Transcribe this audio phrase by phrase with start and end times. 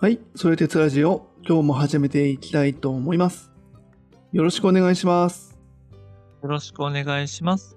[0.00, 3.52] はい、それ鉄ラジオ、今日も始めていきたいと思います。
[4.32, 5.58] よろしくお願いします。
[6.42, 7.76] よろしくお願いします。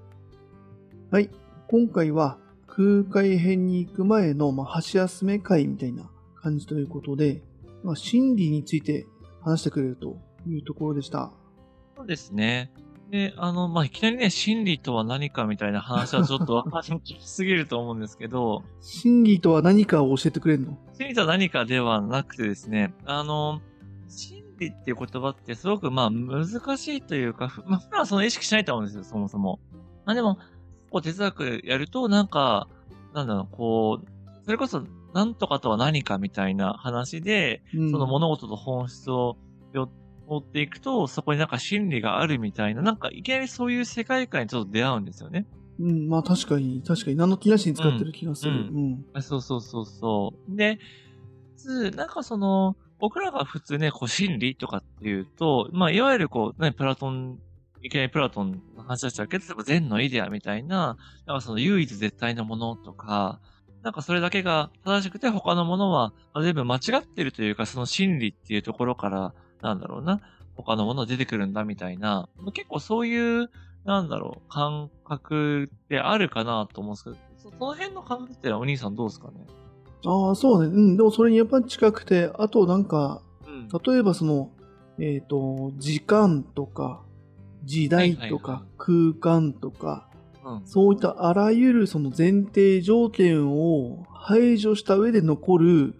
[1.12, 1.30] はい、
[1.68, 6.10] 今回は空海編に行く前の、まあ、箸休め会みたいな
[6.42, 7.42] 感じということで、
[7.84, 9.06] まあ、心理について
[9.42, 10.16] 話してくれると
[10.48, 11.30] いうところでした。
[11.98, 12.72] そうですね。
[13.14, 20.80] で、あの、まあ、いきなりね、心理とは何かみたいな話はちょっとわかりにくすぎると思うんですけど、心理とは何かを教えてくれるの？
[20.98, 23.62] 心理とは何かではなくてですね、あの、
[24.08, 29.60] 心理っていう言葉ってすごくまあ難しいというか、ふまあ普段はその意識しないと思うんですよ、そもそも。
[30.06, 30.40] まあでも、
[30.90, 32.68] こう哲学やるとなんか、
[33.14, 34.08] なんだろう、こう、
[34.44, 37.92] それこそ何とかとは何かみたいな話で、うん。
[37.92, 39.38] その物事と本質を
[39.72, 39.88] よ
[40.36, 45.46] 追っていくと、そこになんか真理があるみたいな、なんかいきなりそういう世界観にちょっと出会うんですよね。
[45.80, 48.52] うん、まあ確かに、確かに何の気なしに使ってる気がする。
[48.52, 49.06] ううんん。
[49.14, 50.56] あそうそうそうそう。
[50.56, 50.80] で、
[51.58, 57.40] つなんかその、僕らが普通ね、こう真理とかっていうと、まあいわゆるこう、ね、プラトン、
[57.82, 63.42] いきなりプラトンの話しちゃうけど、例えば善のイデアみたいな、なんかその唯一絶対のものとか、
[63.82, 70.20] なんかそれだけが正しくて他のものはまあ全部間違ってるというか、その真理っていうところから、なんだろうな、
[70.56, 73.50] 他のもの出てくるんだみたいな、まあ結構そういう、
[73.86, 79.48] なんだろう、感覚ってあるかなと思うんですけど、そその辺の感覚ってお兄さんどうですかね？
[80.06, 80.74] ああ、そうね。
[80.74, 83.68] うん、でもそれにやっぱり近くて、あとなんか、うん。
[83.68, 84.52] 例えばその、
[85.00, 87.02] えっ、と、時間とか、
[87.64, 90.10] 時代とか、空間とか、
[90.46, 90.62] うん。
[90.66, 95.96] そういったあらゆるその前提条件を排除した上で残る、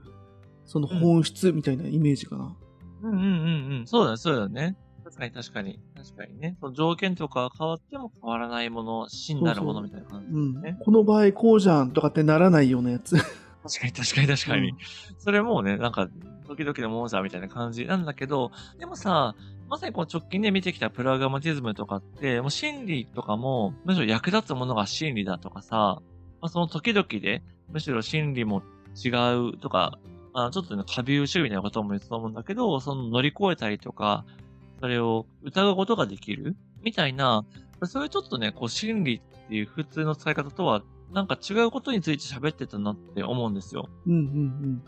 [0.66, 2.56] その本質みたいなイメージかな。
[3.04, 3.88] うんうんうんうん。
[3.88, 4.76] そうだね、そうだね。
[5.04, 5.80] 確かに確かに。
[5.96, 6.58] 確かにね。
[6.62, 10.62] その条件とか変わっても変わらないもの、真なるものみたいな感じうん。
[10.62, 10.78] ね。
[10.84, 13.18] この場合こうじゃんとかってならないようなやつ。
[13.64, 14.70] 確かに確かに確かに。
[14.70, 14.78] うん
[15.18, 16.10] それもうね、なんか、
[16.48, 19.36] 時々のものじゃみたいな感じなんだけど、でもさ、
[19.70, 26.02] まさにこの直近で見てきたプラグマティズムとかって、もう心理とかも、むしろ役立つものが真理だとかさ、
[26.42, 27.42] まあ、その時々で、
[27.72, 28.64] むしろ真理も
[29.02, 29.98] 違うとか、
[30.34, 34.26] あちょっとね、過敏主義みたいなことも言ってたと思うんだけど、その乗り越えたりとか、
[34.80, 37.46] それを疑うことができるみたいな、
[37.84, 43.88] そういうちょっとね、こう心理っていう普通の使い方とは、なんか違うことについて喋ってたなって思うんですよ。
[44.08, 44.84] うんうん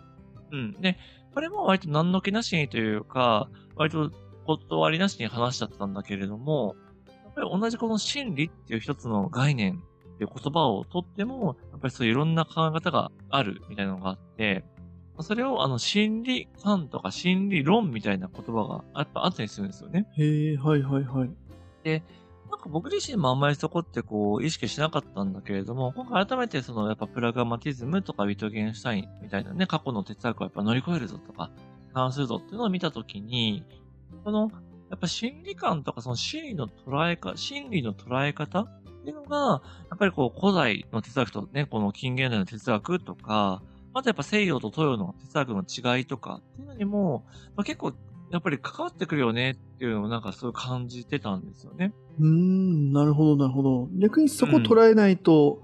[0.52, 0.72] うん。
[0.82, 0.98] で、
[1.34, 4.12] これも割と何の気なしにというか、割と
[4.46, 6.76] 断りなしに話しちゃったんだけれども、
[7.08, 9.82] やっぱり同じこの真理っていう一つの概念
[10.16, 14.64] っていう言葉をとっても、やっぱりそういういろんな考え方があるみたいなのがあって、
[15.24, 20.08] それをあの心理観とか心理論みたいな言葉がやっぱあったりするんですよね。
[20.18, 20.24] うん。
[20.24, 21.30] へえ、はいはいはい。
[22.50, 31.52] なんか僕自身もあんまりそこってこう意識しなかったんだけれども、今回改めてそのやっぱプラグマティズムとかウィトゲンシュタインみたいなね、過去の哲学をやっぱ乗り越えるぞとか、
[31.94, 33.64] 関するぞっていうのを見たときに、
[34.24, 34.52] その、
[34.90, 43.62] やっぱ心理観とかその心理の捉えか、心理の捉え方っていうのが、やっぱりこう古代の哲学とね、この近現代の哲学とか、
[43.96, 47.24] あとやっぱ西洋と東洋の哲学の違いとかっていうのにも、
[47.56, 47.94] まあ、結構
[48.30, 51.94] やっぱり関わってくるよねっていうのをなんかそう感じてたんですよね。
[52.20, 53.88] うーん、なるほどなるほど。
[53.98, 55.62] 逆にそこ捉えないと、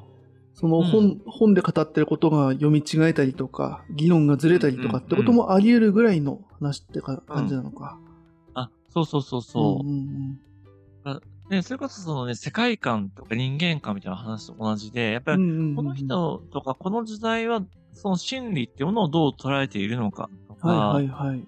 [0.54, 8.00] その本、うん本で語ってることが読み違えたりとか、議論がずれたりとかってこともあり得るぐらいの話ってか感じなのか。
[8.54, 9.86] あ、そうそうそうそう。
[9.86, 10.40] んん
[11.50, 17.62] ね、それこそそのね、世界観とか人間観みたいな話と同じで、やっぱり、うんうんうんうんこの人とかこの時代は、
[17.94, 21.48] その真理っていうものをどう捉えているのかとか、はいはいはい。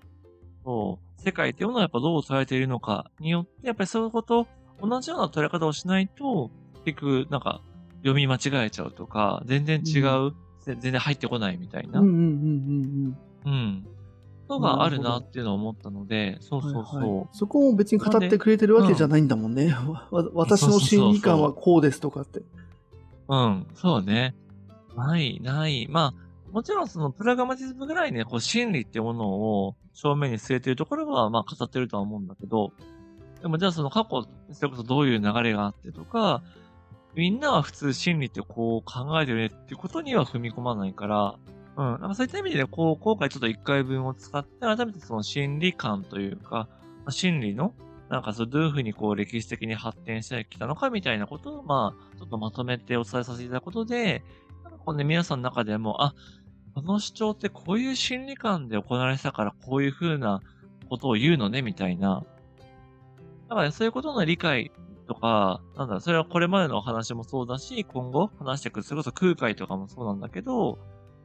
[0.64, 4.48] そう世界っていうものをやっぱどう捉えているのかによって、やっぱりそういうこと、
[4.82, 6.52] 同じような捉え方をしないと、
[6.84, 7.62] 結局、なんか、
[8.00, 10.32] 読み間違えちゃうとか、全然違う、
[10.66, 13.88] ぜ全然入ってこないみたいな、うんうんうんうんうん。
[14.50, 16.74] のがあるなっていうのを思ったので、そううん。
[16.74, 17.00] そうそう。
[17.00, 19.74] はいはいそこも別に語ってくれてるわけじゃないんだもんね。
[19.74, 22.42] わわ私の心理観はこうですとかって。
[23.30, 24.36] うん、そうね。
[24.96, 25.88] ない、ない。
[25.90, 26.14] まあ、
[26.54, 32.74] もちろんそのプラグマティズムぐらいね、こう真理っていうものを正面に据えているところは、まあ語ってるとは思うんだけど、
[33.42, 36.44] でもじゃあその過去、それこそどういう流れがあってとか、
[37.16, 41.36] みんなは普通真理ってこう考えてるねっていうことには踏み込まないから、
[41.76, 42.02] うん。
[42.02, 46.68] なんかそういった意味で、こう、今回ちょっと一回分を使って、改めてその心理観というか、
[47.00, 47.74] まあ心理の、
[48.10, 54.24] なんかそう、どういうふうにこう歴史的に発展してきたのかみたいなことを、まあ、ちょっとまとめてお伝えさせていただくことで、
[54.64, 56.14] なんかこうね、皆さんの中でも、あ、
[56.76, 60.42] この主張ってこういう心理観で行われてたから、こういうふうな
[60.90, 62.24] ことを言うのね、みたいな。
[63.50, 64.72] だからね、そういうことの理解
[65.08, 70.80] とか、なんだろう、それはこれまでのお話もそうだし、今後話していく、それこそ空海とかもそうなんだけど、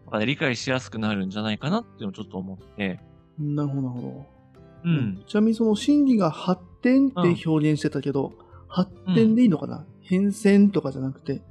[0.04, 3.00] とかで理解しやすくなるんじゃないかなっていうのをちょっと思って。
[3.38, 4.26] なるほど、なるほど。
[4.84, 5.22] うん。
[5.26, 8.32] ちなみにその心理が発展って表現してたけど、
[8.68, 11.42] 発展でいいのかな、変遷とかじゃなくて。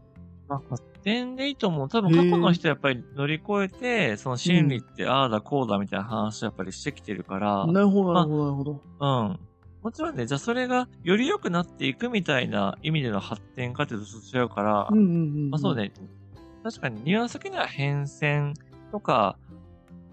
[0.47, 1.87] まあ、発展でいいと思う。
[1.87, 8.81] 多分過去の人はやっぱり乗り越えて、その心理ってああだこうだみたいな話をやっぱりしてきてるから、なるほど、なるほど、なるほど。
[8.99, 9.39] うん。
[9.81, 15.07] もちろんね、じゃあそれがより良くなっていくみたいな意味での発展かっていうと違うから、うんうんう
[15.47, 15.49] ん。
[15.49, 15.75] まあそう。
[15.77, 15.93] ね。
[16.63, 18.53] 確かにニュアンス的には変遷
[18.91, 19.37] とか、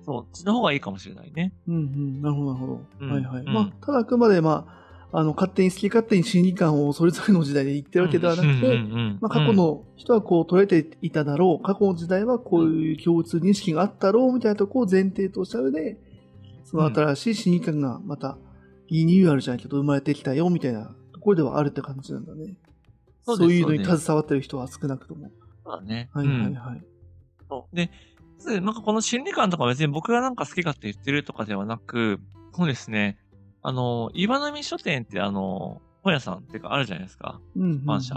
[0.05, 1.52] そう、そっちの方がいいかもしれないね。
[1.67, 2.23] うんうん。
[2.23, 2.81] なるほど、なるほど。
[3.00, 3.43] うんはいはい。
[3.43, 15.98] うんまあ、ただあくまで、まあ、あの、勝手に好き勝手に心理観をそれぞれの時代で言ってるわけではなくて、うんうんうんまあ、過去の人はこう捉えていただろう、過去の時代はこういう共通認識があったろうみたいなところを前提とした上で、
[16.64, 18.38] その新しい心理観がまた
[18.88, 22.56] リニューアルじゃないけど生まれてきたよみたいなところではあるって感じなんだね。
[23.22, 25.30] そですそうういうのに携わってる人は少なくとも。
[25.64, 26.10] そうだね。
[26.12, 26.82] はいはいうんはい。
[27.48, 27.90] そうで、
[28.38, 32.20] まずなんかこの心理観とか別に僕がなんか好き勝手言ってるとかではなく、
[32.54, 33.18] そうですね。
[33.64, 37.40] あの、岩波書店ってあの、本屋さんっていうかあるじゃないですか。
[37.56, 38.14] うんうんうん反射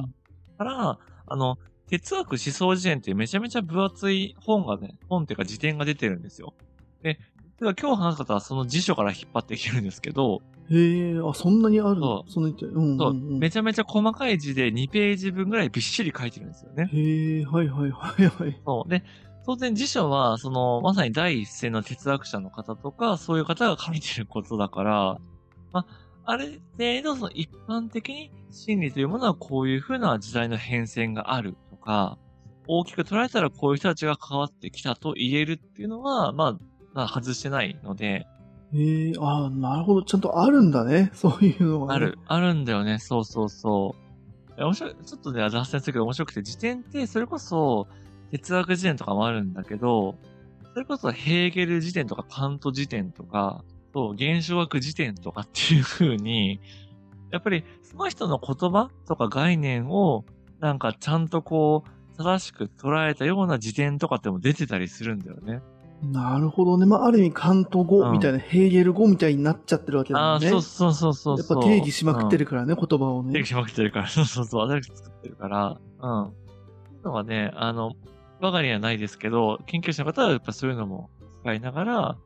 [0.58, 1.58] から、あの、
[1.90, 6.54] 哲学思想辞典っていうめちゃめちゃ分厚い本がね、本っていうか辞典が出てるんですよ。
[7.02, 7.18] で、
[7.60, 12.26] 今日話す方はその辞書から引っ張ってきてるんですけど、へえ、あ、そんなにあるの？
[12.28, 12.66] そそんなにって。
[12.66, 13.40] うんうんそう、うん。
[13.40, 16.90] めちゃめちゃ細かい字で2ページ分ぐらいびっしり書いてるんですよね。
[16.92, 18.62] へえ、はいはいはいはい。
[18.66, 18.90] そう。
[18.90, 19.02] で、
[19.46, 25.18] 当然辞書は、その、まさに第一線の哲学者の方とか、そういう方が書いてることだから、
[25.72, 32.18] まあ、ある程度、その一般的に真理というものはこういうふうな時代の変遷があるとか、
[32.68, 36.58] 大きく捉えたらこういう人たちが関わってきたと言えるっていうのは、まあ、
[36.94, 38.28] まあ、外してないので、
[38.74, 40.04] へえ、あなるほど。
[40.04, 41.10] ちゃんとあるんだね。
[41.16, 42.06] そういうのが、ね。
[42.06, 43.00] ある、あるんだよね。
[43.00, 43.96] そうそうそ
[44.58, 44.62] う。
[44.62, 47.88] 面白い、ちょっとね、脱線するけど面白くて、辞典ってそれこそ
[48.32, 50.16] 哲学辞典とかもあるんだけど、
[50.74, 53.64] それこそヘーゲル辞典とかカント辞典とか、
[53.98, 56.60] そう、現象学辞典とかっていう風に、
[57.32, 60.24] やっぱりその人の言葉とか概念を、
[60.60, 65.62] なんかちゃんとこう、正しく捉えたような辞典とかっても出てたりするんだよね。
[66.04, 66.86] なるほどね。
[66.86, 70.50] まあ、ある意味、カント語みたいな、ヘーゲル語みたいになっちゃってるわけだああ、もんね。
[70.50, 71.58] そうそうそうそうそう。
[71.58, 73.34] やっぱ定義しまくってるるからね、言葉をね。
[73.34, 76.34] 定義しまくってるから、そうそうそう、新しく作ってるから、うん。
[77.04, 77.94] のはね、あの、
[78.40, 81.10] 我が家にはないですけど、研究者の方はやっぱそういうのも
[81.42, 82.18] 使いながら、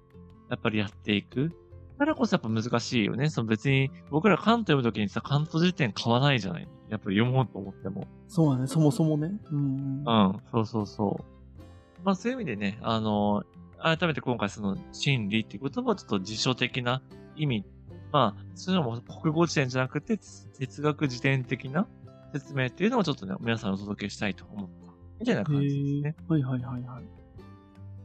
[0.50, 1.52] やっぱりやっていく。
[2.02, 3.30] だからこそやっぱ難しいよね。
[3.30, 8.08] その別に、僕ら関東読むときにさ、関東辞典買わないじゃないやっぱり読もうと思っても。
[8.28, 9.32] そうだね、そもそもね。
[9.52, 10.00] うん。
[10.00, 12.02] うん、そうそうそう。
[12.04, 13.44] まあそういう意味でね、あの、
[13.78, 17.04] 改めて今回その真理っていう言葉はちょっと辞書的な
[17.36, 17.66] 意味、
[18.12, 20.18] まあ、そういうのも国語辞典じゃなくて
[20.58, 21.88] 哲学辞典的な
[22.34, 24.92] 説明っていうのをちょっとね、皆さんにお届けしたいと思った。
[25.20, 26.16] みたいなへ感じですね。
[26.20, 26.24] え。
[26.28, 27.21] はいはいはいはい。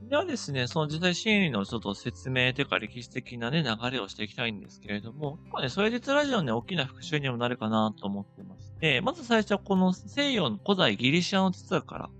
[0.08, 12.10] ではですね、その時代心理のちょっと説明というか歴史的なね、流れをしていきたいんですけれども、今ね、それ実ラジオのね、大きな復習にもなるかなと思ってまして、まず最初はこの西洋の古代ギリシアの哲学から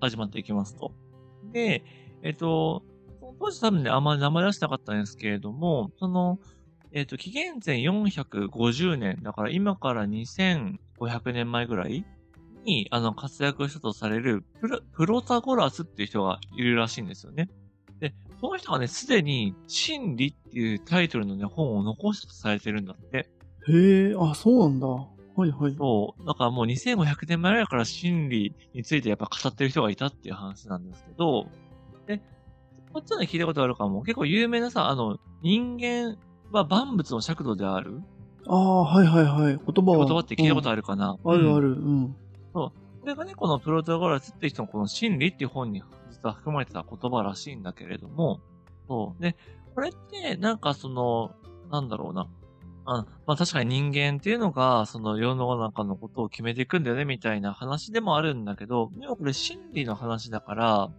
[0.00, 0.92] 始まっていきますと。
[1.52, 1.84] で、
[2.22, 2.82] えっと、
[3.38, 6.38] 当時多分ね、あんまり名前出してなかったんですけれども、その、
[6.92, 10.78] えっと、紀元前450年、だから今から2500
[11.34, 12.06] 年前ぐらい
[12.64, 17.48] に、あの、活躍したとされるプロ、プロタゴラスっていう人がいるらしいんですよね。
[18.00, 23.28] で、その人がね、すでに、真理っていうタイトルのね、本を残したとされてるんだって。
[23.68, 24.86] へえ、あ、そうなんだ。
[24.86, 25.74] はいはい。
[25.76, 26.26] そう。
[26.26, 31.48] だからもう2500年前ぐらいから真理についてやっぱ語ってる人がいたっていう話なんですけど、
[32.06, 32.20] で、
[32.92, 34.02] こっちはね、聞いたことあるかも。
[34.02, 36.16] 結構有名なさ、あの、人間
[36.52, 38.00] は万物の尺度である
[38.46, 39.58] ああ、はいはいはい。
[39.58, 40.04] 言葉は。
[40.04, 41.18] 言葉って聞いたことあるかな、る。
[41.24, 41.68] うんあるある。
[41.70, 42.16] うん。
[42.54, 48.40] そうこれがね、このプロタゴラスって人のこの真理っていう本に実は含まれてた言葉らしいんだけれども、
[48.88, 49.22] そう。
[49.22, 49.36] で、
[49.74, 51.32] これって、なんかその、
[51.70, 52.28] なんだろうな。
[52.86, 60.90] あまあ確かに人間っていうのが、その世の中のことを決めていくんだよね、みたいな話でもあるんだけど、でもこれ真理の話だから、やっ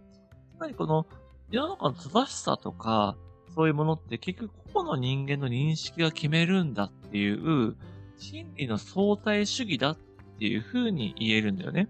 [0.60, 1.06] ぱりこの
[1.50, 3.16] 世の中の正しさとか、
[3.54, 7.76] そういうものって結局個々の人間の認識が決めるんだっていう、
[8.18, 9.96] 真理の相対主義だっ
[10.38, 11.88] ていう風に言えるんだよね。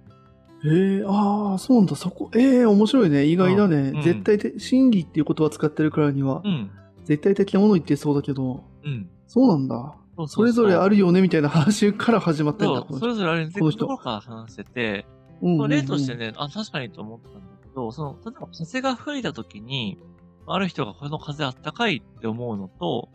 [0.64, 1.96] へえ、ああ、そうなんだ。
[1.96, 3.24] そこ、ええ面白いね。
[3.24, 3.92] 意外だね。
[3.94, 6.70] うん絶対的、真理っていう言葉使ってるからには、うん。
[7.04, 9.08] 絶対的なもの言ってそうだけど、うん。
[9.26, 9.94] そうなんだ。
[10.28, 12.86] それぞれあるるよね、みたいな話から始まってんだ。
[12.98, 15.06] それぞれあるんで、この人ところから話してて、
[15.42, 19.98] うんうんうん例としてね、あ、確かにと思ったんだけど、その、例えば風が吹いた時に、
[20.46, 23.10] ある人がこの風あったかいって思うのと、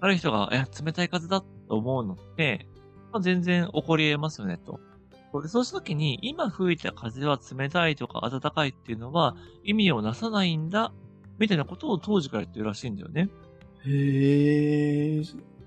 [0.00, 2.66] ある人が、いや、冷たい風だって思うのって、
[3.12, 4.80] まあ、全然起こり得ますよね、と。
[5.40, 10.92] でそうしたときに、今吹いた風は冷たいとか暖かいっていうのは意味をなさないんだ、
[11.38, 13.28] みたいなことを当時から言ってるらしいんだよね。
[13.86, 15.24] へえ、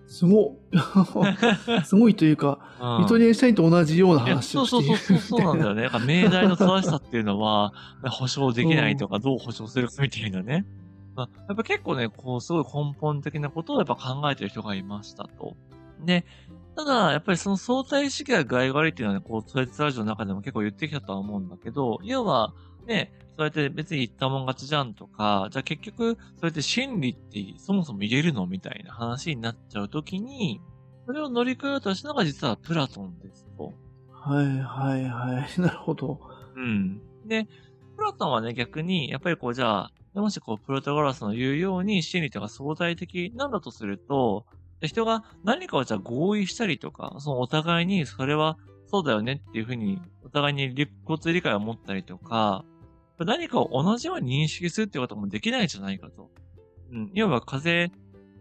[0.07, 0.77] すごい。
[1.85, 5.81] すごいというか、うんミトリエンシュタインと同じような話をしてるそそうそうそうなんだよね。
[5.83, 7.73] なんか命題の正しさっていうのは、
[8.03, 10.65] 保証できないとか、どう保証するかみたいなね。
[11.15, 15.55] まあ、やっぱ結構ね、こう、すごい根本的なことをやっぱ考えてる人がいましたと。
[16.03, 16.25] で、
[16.75, 22.53] ただ、やっぱりその相対主義が具合が悪いっていうのはね、こう、トレッツラジオの中でも結構言ってきたとは思うんだけど、要は、
[22.87, 30.61] ね、そうやって別に言ったもん勝ちじゃんとか、じゃあ結局、そうやって真理ってそもそも言えるのみたいな話になっちゃうときに、
[31.05, 33.73] それを乗り越えようとしたのが実はプラトンですと。
[34.11, 35.61] はいはいはい。
[35.61, 36.19] なるほど。
[36.55, 37.01] うん。
[37.25, 37.47] で、
[37.97, 52.65] プラトンはね、逆に、やっぱりこう、じゃあ、もしこう、プロタゴラスの言うように、真理とか相対的なんだとすると、で人が何かをじゃあ合意したりとか、そのお互いにそれはそうだよねっていうふうに、お互いに理交通理解を持ったりとか、
[53.19, 56.29] 何かを同じように認識するっていうこともできないんじゃないかと。
[56.91, 57.11] うん。
[57.13, 57.91] 要は風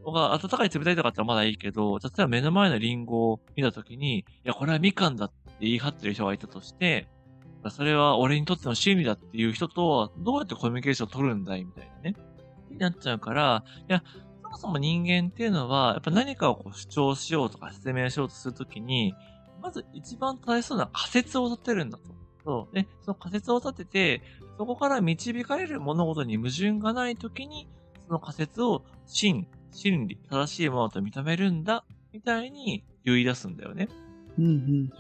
[0.05, 7.09] が暖かい冷たいとかってまだいいけど、例えば目の前のリンゴを見たときに、いや、これはみかんだって言い張ってる人がいたとして、
[7.71, 12.17] それは俺にとっての真理だっていう人とはどうやってコミュニケーションを取るんだいみたいなね。
[12.71, 14.03] になっちゃうから、いや、
[14.53, 19.15] もそも人間っていうのは、やっぱ何かをこう主張しようとか説明しようとするときに、
[19.63, 22.05] まず一番正しそうな仮説を立てるんだと。
[22.45, 22.75] そう。
[22.75, 24.23] で、その仮説を立てて、
[24.59, 27.69] そこから導かれる物事に矛盾がないときに、
[28.07, 33.89] その仮説を真、真理、正しいものと認めるんだ、みたいに言い出すんだよね。
[34.39, 34.45] うん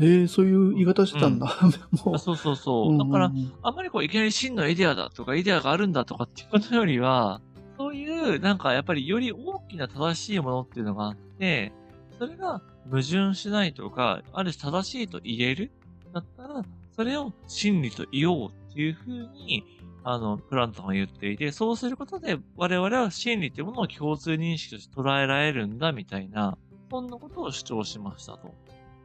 [0.00, 0.06] うん。
[0.06, 1.46] へえ、そういう言い方してたんだ。
[2.04, 2.92] もあそうそうそう。
[2.92, 7.40] うんだからうん、うんあんまりこう、いきなり真のイデアだとか、イデアがあるんだとかっていうことよりは、
[7.82, 11.72] そういう、なんかやっぱりより大きな正しいものっていうのがあって、
[12.16, 15.72] それが矛盾しないとか、ある種正しいと言える
[16.14, 16.62] だったら、
[16.94, 19.64] それを真理と言おうっていうふうに、
[20.04, 26.56] あの、プラントンが言っていて、そうすることで我々は真理っていうものを共通認識として捉えられるんだみたいな、
[26.88, 28.46] そんなことを主張しましたと。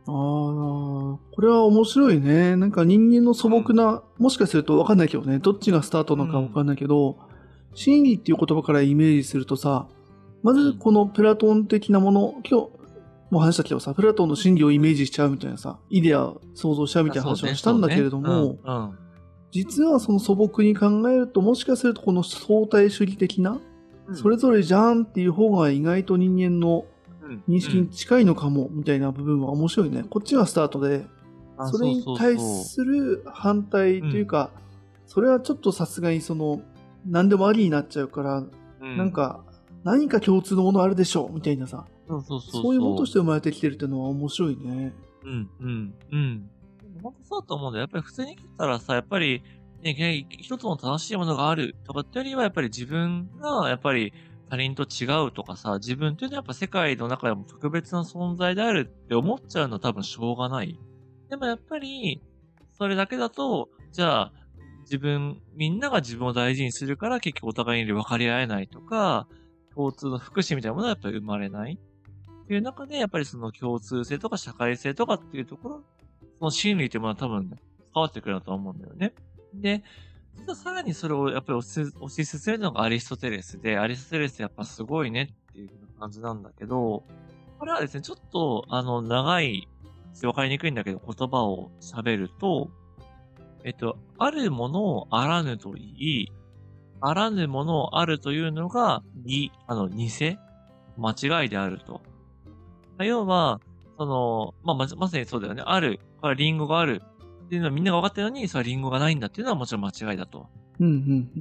[0.10, 2.56] ああ、これは面白いね。
[2.56, 7.18] なんか人間の素朴な、もしかするとわかんないけどね、どっちがスタートなのかわかんないけど、
[7.74, 9.88] 真理っていう言葉からイメージするとさ、
[10.44, 12.70] まずこのプラトン的なもの、今日
[13.30, 18.94] も話したけどさ、プラトンの真理をイメージしちゃうみたいなさ、イデア想像しちゃうみたいな話をしたんだけれども、そうねそうね
[19.50, 23.60] 実はその素朴に考えると、もしかするとこの相対主義的な、
[24.08, 26.86] うん、それぞれじゃんっていう方が意外と人間の
[27.28, 27.44] うん。
[27.48, 30.06] 認識に近いのかも、みたいな部分は面白いね。
[30.10, 31.06] こっちがスタートで、
[31.58, 34.52] あそれに対する反対というか、
[35.06, 36.62] それはちょっとさすがにその、
[37.08, 39.44] 何でもありになっちゃうから、うんなんか、
[39.84, 44.94] 何か共通のものあるでしょうみたいなさ、そうそうそうそういうものとして生まれてきてるっていうのは面白いね。
[45.24, 46.50] うん、うん、うん。
[47.02, 47.82] 本当そうだと思うんだよ。
[47.82, 49.44] やっぱり普通に生きたらさ、やっぱり、
[49.82, 54.14] ね、一つの正しいものがあるとかってよりは、やっぱり自分が、やっぱり
[54.50, 60.80] 他人と違うとかさ、自分っていうのはやっぱ世界の中でも特別な存在であるって思っちゃうのは多分しょうがない。
[61.30, 62.22] でもやっぱり、
[62.78, 64.34] それだけだと、じゃあ、
[64.88, 69.28] 自分、みんなが自分を大事にするから結局お互いに分かり合えないとか、
[69.76, 71.78] 共通の福祉みたいなものはやっぱり生まれない。
[71.78, 75.84] っていう中で、やっぱりその共通性とか社会性とかっていうところ、
[76.40, 77.58] その心理っていうものは多分、ね、
[77.94, 79.14] 変わってくるなと思うんだよね。
[79.54, 79.84] で、
[80.38, 87.04] 実はさらにそれをやっぱり推し進めるのがアリストテレスで、アリストテレスやっぱすごいねっていう感じなんだけど、
[87.60, 89.68] これはですね、ちょっと、あの、長い、
[90.24, 92.70] わかりにくいんだけど言葉を喋ると、
[93.68, 96.32] えっと、あるものをあらぬと言い、
[97.02, 100.10] あらぬものをあるというのが、に、あの、偽
[100.98, 102.02] 間違いであると。
[103.00, 103.60] 要は、
[103.98, 105.64] その、まあ、ま、まさにそうだよね。
[105.66, 106.00] ある。
[106.22, 107.02] これはリンゴがある。
[107.46, 110.48] っていうのはみんなが分かってるのに、それはリンゴがないんだっていうのはもちろん間違いだと。
[110.80, 111.32] うんうん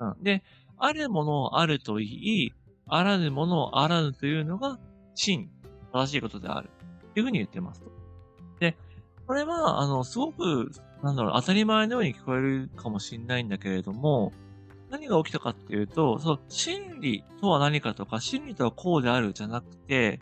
[0.00, 0.08] うん。
[0.08, 0.22] うん。
[0.22, 0.42] で、
[0.78, 2.52] あるものをあると言い、
[2.86, 4.78] あらぬものをあらぬというのが、
[5.14, 5.50] 真、
[5.92, 6.70] 正しいことである。
[7.10, 7.90] っていうふうに言ってますと。
[8.58, 8.74] で、
[9.26, 10.70] これは、あの、すごく、
[11.02, 14.32] なんだろう、当たり前のように聞こえるかもしれないんだけれども、
[14.90, 20.20] 何が起きたかっていうと、その、真理とは何かとか、真理とはこうであるじゃなくて、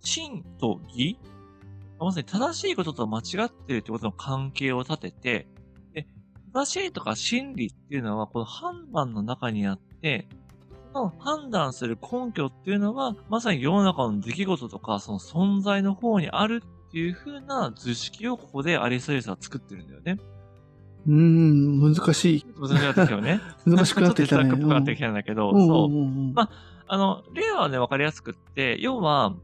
[0.00, 1.18] 真と義
[1.98, 5.48] まさに正しいことと間違ってるということの関係を立てて、
[5.94, 6.06] で、
[6.52, 10.28] 正しいとか真理っていうのは、この判断の中にあって、
[10.92, 16.62] その判断する根拠っていうのは、まさに世の中の出来事とか、その存在の方にある
[16.96, 20.16] っていう風な図式をここでアリストテレスは作ってるんだよね。
[21.06, 22.46] うーん、難しい。
[22.58, 23.40] 難しくなってきたよね。
[23.66, 24.44] 難しくなってきたね。
[24.48, 26.32] ちょっと深くなってきたんだけど、うんそう。
[26.32, 26.48] ま
[26.88, 29.34] あの、例はね、わかりやすくって、要は、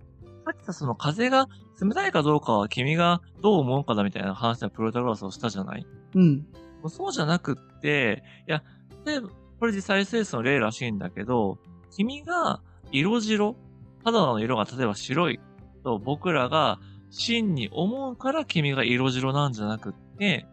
[0.46, 1.46] さっきさ、その風が
[1.78, 5.86] 冷たいかどうかは君がどう思うかだみたいな話でプロタグラスをしたじゃない？
[6.14, 6.46] うん。
[6.88, 8.62] そうじゃなくって、いや、
[9.04, 9.28] 例えば、
[9.60, 11.58] これ実際 SS の例らしいんだけど、
[11.94, 13.56] 君が色白、
[14.04, 15.38] 肌の色が例えば白い
[15.84, 16.80] と僕らが
[17.12, 20.46] 真に思うから君が色白なんじゃなくって、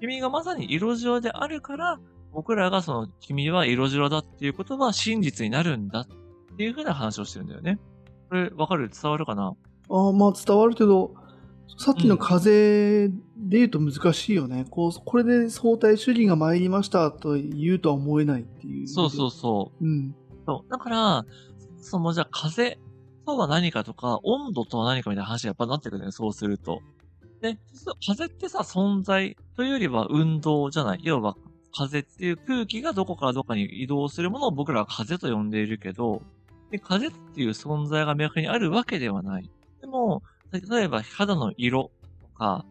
[0.00, 2.00] 君がまさに色白であるから、
[2.32, 6.06] 僕らがその君は色白だっていうことは真実になるんだっ
[6.56, 7.78] ていうふうな話をしてるんだよね。
[8.28, 8.90] これわかる？
[8.90, 9.54] 伝わるかな？
[9.88, 11.14] ああ、まあ伝わるけど、
[11.78, 13.14] さっきの風で
[13.48, 14.64] 言うと難しいよね。
[14.70, 18.88] こう、これで相対主義が参りましたと言うとは思えないっていう。
[18.88, 19.84] そうそうそう。
[19.84, 19.86] う。
[19.86, 20.14] うん。
[20.46, 20.70] そう。
[20.70, 21.26] だから、
[21.78, 22.78] そのじゃあ風
[23.26, 26.80] とは何かとか、温度とは何かみたいな話がやっぱなってくるね、そうすると。
[27.42, 27.58] で、
[28.06, 31.00] 風ってさ、存在というよりは運動じゃない。
[31.02, 31.36] 要は、
[31.76, 36.22] 風っていう空気がどこからどこかに移動するものを僕らは風と呼んでいるけど、
[36.70, 39.50] で風っていう存在が明確にあるわけではない。
[39.80, 41.90] でも、例えば肌の色
[42.22, 42.64] とか、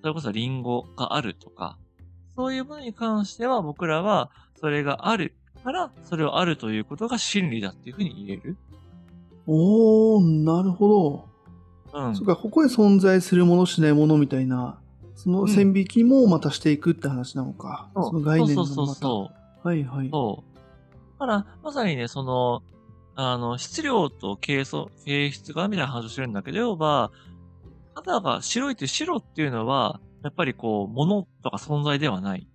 [0.00, 1.78] それこそリンゴがあるとか、
[2.34, 8.56] そういうものに関しては僕らはそれがあるから、それをあるということが真理だっていうふうに言える。
[9.50, 11.28] おー、なるほ
[11.92, 11.98] ど。
[12.06, 12.14] うん。
[12.14, 14.78] そっか、ここで存在するものしないものみたいな、
[15.14, 17.88] その線引きもまたしていくって話なのか。
[17.94, 19.00] そうその概念のそうまた。
[19.00, 19.30] そうそ
[19.64, 19.68] う。
[19.68, 20.10] はいはい。
[20.10, 20.58] そう。
[21.18, 22.62] だから、まさにね、その、
[23.16, 27.10] あの、質量と形素、形質がみたいな話をしてるんだけど、要は、
[27.94, 32.46] 肌が白いって白っていうのは、やっぱりこう、物とか存在ではない。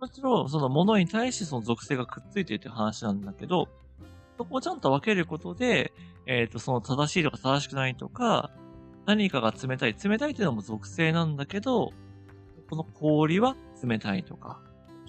[0.00, 3.68] もちろん、その物に対してその属性がくっついているって話なんだけど、
[4.36, 5.92] そこをちゃんと分けることで、
[6.26, 8.50] えっ、と、その正しいとか正しくないとか、
[9.06, 9.94] 何かが冷たい。
[10.02, 11.92] 冷たいっていうのも属性なんだけど、
[12.68, 14.60] この氷は冷たいとか、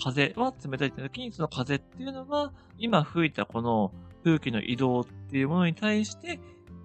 [0.01, 3.91] 風は冷たいって時に、その風っていうのは、今吹いたこの
[4.23, 6.41] 空気の移動っていうものに対して、じ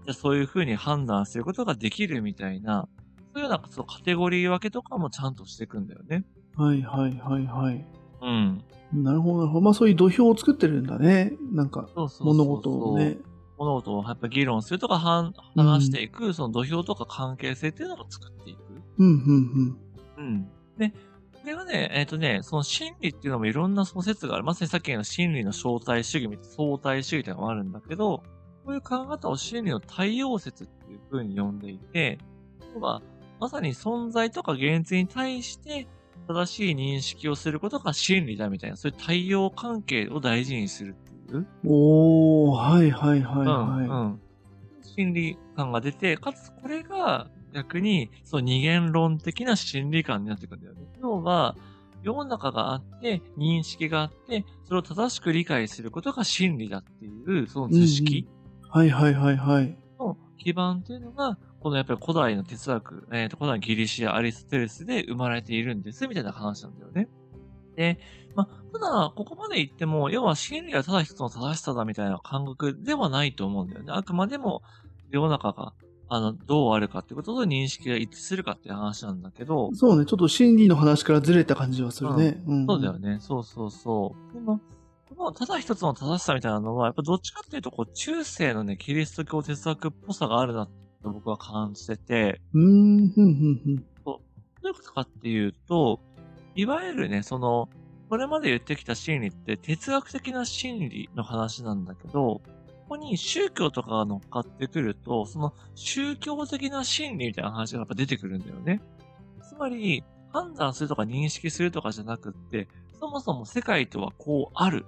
[0.08, 2.88] ゃあそういう風に判断することができるみたいな、
[3.34, 6.24] そういうようなそのカテゴリー分けとかもちゃんとしていくんだよね。
[6.56, 7.84] はいはいはいはい。
[8.22, 8.62] うん。
[8.92, 9.60] なるほどなるほど。
[9.60, 11.34] まあそういう土俵を作ってるんだね。
[11.52, 13.31] なんか、そうそうそうそう
[13.62, 18.60] 物事をやっぱ議論するとか、話していく、その土俵とか関係性っていうのを作っていく。
[18.98, 19.76] うんうん
[20.18, 20.48] うん。
[20.78, 24.44] で、これはね、えっ、とね、その心理っていうのもいろんなその説がある。
[24.44, 28.22] まさにさっきの心理の正体主義みたいな、相対主義っていうのがあるんだけど、
[28.64, 32.18] こういう考え方を心理の対応説っていう風に呼んでいて、
[32.74, 33.02] 要は、
[33.40, 35.88] まさに存在とか現実に対して
[36.28, 40.94] 正しい認識をすることが心理だみたいな、そういう対応関係を大事にする
[41.40, 41.70] っていう。
[41.70, 42.48] うん。
[42.50, 43.86] おー、はいはいはいうん、はい。
[43.86, 44.20] うん。
[44.82, 50.82] 心理感が出て、かつこれが逆に、その二元論的な心理観になってくるんだよね。
[51.00, 51.56] 要は、
[52.02, 58.28] 世の中があって、認識があって、それを正しく理解することが真理だっていう、その図式
[58.68, 59.76] はいはいはいはい。
[59.98, 67.08] の基盤っていうのが、このやっぱり古代の哲学、えっ、と、古代のギリシア、アリストテレスで生まれているんです、みたいな話なんだよね。
[67.76, 67.98] で、
[68.34, 73.92] まあ、ただ、ここまで言っても、要は真理はただ一つの正しさだみたいな感覚ではないと思うんだよね。
[73.92, 74.62] あくまでも、
[75.10, 75.74] 世の中が、
[76.08, 82.42] あの、どうあるかってことと認識が一致するかっていう話なんだけど、そうね、ちょっと心理の話からずれた感じはするね。
[82.46, 82.66] うん。
[82.66, 83.18] そうだよね。
[83.20, 84.34] そうそうそう。
[84.34, 84.60] でも、
[85.08, 93.84] このただ一つの正しさみたいなのは、やっぱどっちかっていうと、こう、中世のね、キリスト教哲学っぽさがあるなって僕は感じてて、うーん、ふんふんふん。
[94.04, 94.20] ど
[94.64, 96.00] ういうことかっていうと、
[96.54, 97.68] いわゆるね、その、
[98.08, 102.42] これまで言ってきた心理って哲学的な心理の話なんだけど、こ
[102.90, 108.82] こに宗教とかが乗っかってくると、その宗教的な心理みたいな話がやっぱ出てくるんだよね。
[109.48, 114.86] つまり、判断するとか認識するとかじゃなくって、そもそも世界とはこうある、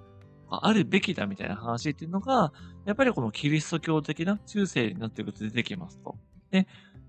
[0.49, 2.51] あるべきだみたいな話っていうのが、
[2.85, 6.15] やっぱりこのキリスト教的な中世になっていくと出てきますと。
[6.51, 6.67] で、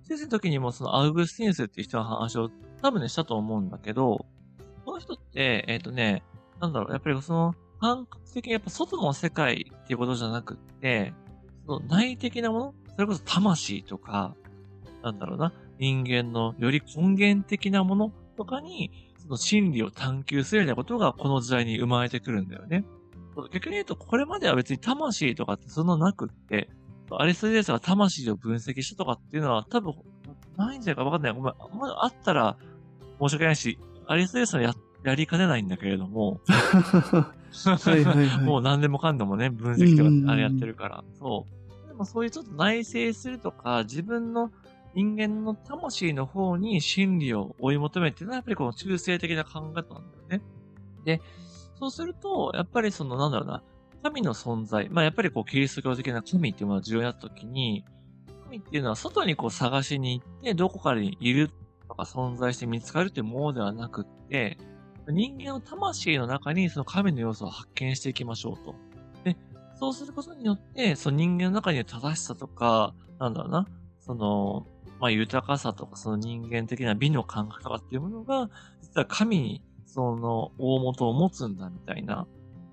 [0.09, 2.51] 中世の時にもそのアウグスティヌスっていう人の話を
[2.83, 4.27] 多分ねしたと思うんだけど、
[4.87, 6.23] この人って、えっ、とね、
[6.61, 11.13] なんだろう、やっぱりその感覚的にやっぱ外の世界っていうことじゃなくって、
[11.67, 14.35] その内的なものそれこそ魂とか、
[15.03, 22.85] なんだろうな、人間のより根源的なものとかに、その真理を探求するようなことがこの時代に生まれてくるんだよね。
[23.53, 26.71] 逆に言うと、これまでは別に魂とかってそんななくって、
[27.11, 29.95] アリストテレスが魂を分析したとかっていうのは多分
[30.57, 31.33] ないんじゃないかわかんない。
[31.35, 31.55] ごめん。
[31.79, 32.57] まあ、あったら
[33.21, 38.41] 申し訳ないし、アリストテレスのややりかねないんだけれども、はいはいはい。
[38.43, 41.05] もう何でもかんでもね、分析とかあれやってるから。
[41.19, 41.47] そ
[41.85, 41.89] う。
[41.89, 44.51] でもそういうちょっと内省するとか、自分の
[44.95, 50.43] 人間の魂の方に真理を追い求めてるのはやっぱりこの中性的な考え方なんだよね。
[51.05, 51.21] で、
[51.79, 53.63] そうすると、やっぱりそのなんだろうな、
[54.03, 57.85] 神の存在、まあやっぱりこうキリスト教的な神っていうものが重要になった時に、
[58.45, 61.51] 神神っていうのは外にこう探しに行って、どこかにいる
[61.89, 64.59] とか存在して見つかるっていうものではなくって、
[65.09, 68.75] 人間の魂の中にその神の要素を発見していきましょうと。
[69.25, 69.37] で、
[69.79, 73.67] そうすることによって、その人間の中には正しさとか、なんだろうな、
[74.01, 74.67] その、
[74.99, 78.51] まあ豊かさとか、その人間的な美の感覚とかっていうものが、
[78.83, 82.27] 実は神にその大元を持つんだみたいな。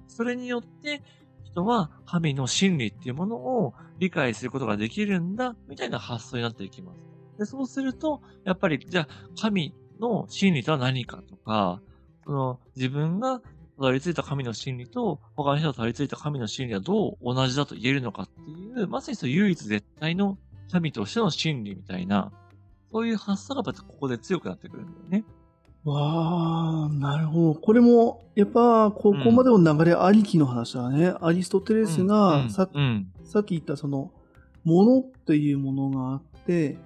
[0.08, 1.02] それによって、
[1.43, 7.12] 人は神の真理っていうものを理解することができるんだ、みたいな発想になっていきます。
[7.38, 9.08] で、そうすると、やっぱり、じゃあ、
[9.39, 11.82] 神の真理とは何かとか、
[12.26, 20.38] その、自分がたどり着いた神の真理と、他の人がたどり着いた神の真理はどう同じだと言えるのかっていう、まさにその唯一絶対の
[20.72, 22.32] 神としての真理みたいな、
[22.91, 25.26] そういう発想がやっぱここで強くなってくるんだよね。
[25.84, 27.56] わあ、なるほど。
[27.56, 31.08] これも、やっぱ、ここまでの流れありきの話だね。
[31.08, 34.12] うん、アリストテレスがさ、うん、さっき言ったその、
[34.63, 36.78] ものっていうものがあって、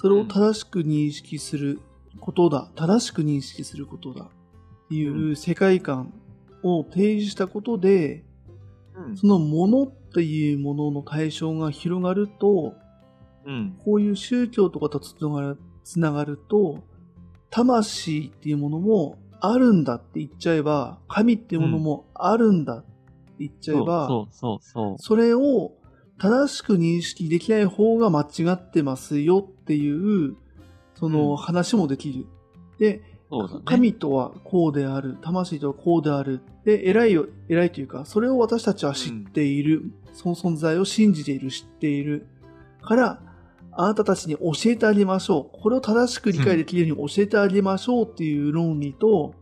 [0.00, 1.78] それを正しく認識する
[2.20, 2.70] ことだ。
[2.74, 4.24] 正しく認識することだ。
[4.24, 6.14] っていう世界観
[6.62, 8.24] を提示したことで、
[8.96, 12.72] うん、そのものっていうものの対象が広がると、
[13.44, 16.82] うん、こういう宗教とかとつながるつながると、
[17.50, 22.88] 魂っていうものもあるんだって言っちゃえば、神っていうものもあるんだって
[23.40, 25.72] 言っちゃえば、そうそうそうそれを
[26.20, 30.36] 正しく認識できない方が間違ってますよっていう、
[30.94, 32.26] その話もできる。
[32.78, 33.02] で、ね、
[33.64, 36.42] 神とはこうである、魂とはこうである。
[36.66, 39.78] で、偉いよ、偉いというか、それを私たちは知っている。
[39.78, 42.26] うん、その存在を信じている、知っている。
[42.82, 43.22] から、
[43.72, 45.58] あなたたちに教えてあげましょう。
[45.58, 49.34] これを正しく理解できるように教えてあげましょうっていう論理と、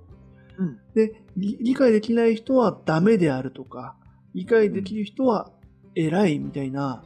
[0.59, 3.97] うん、で、理解できない人はダメであるとか、
[4.35, 5.51] 理解できる人は
[5.95, 7.03] 偉いみたいな、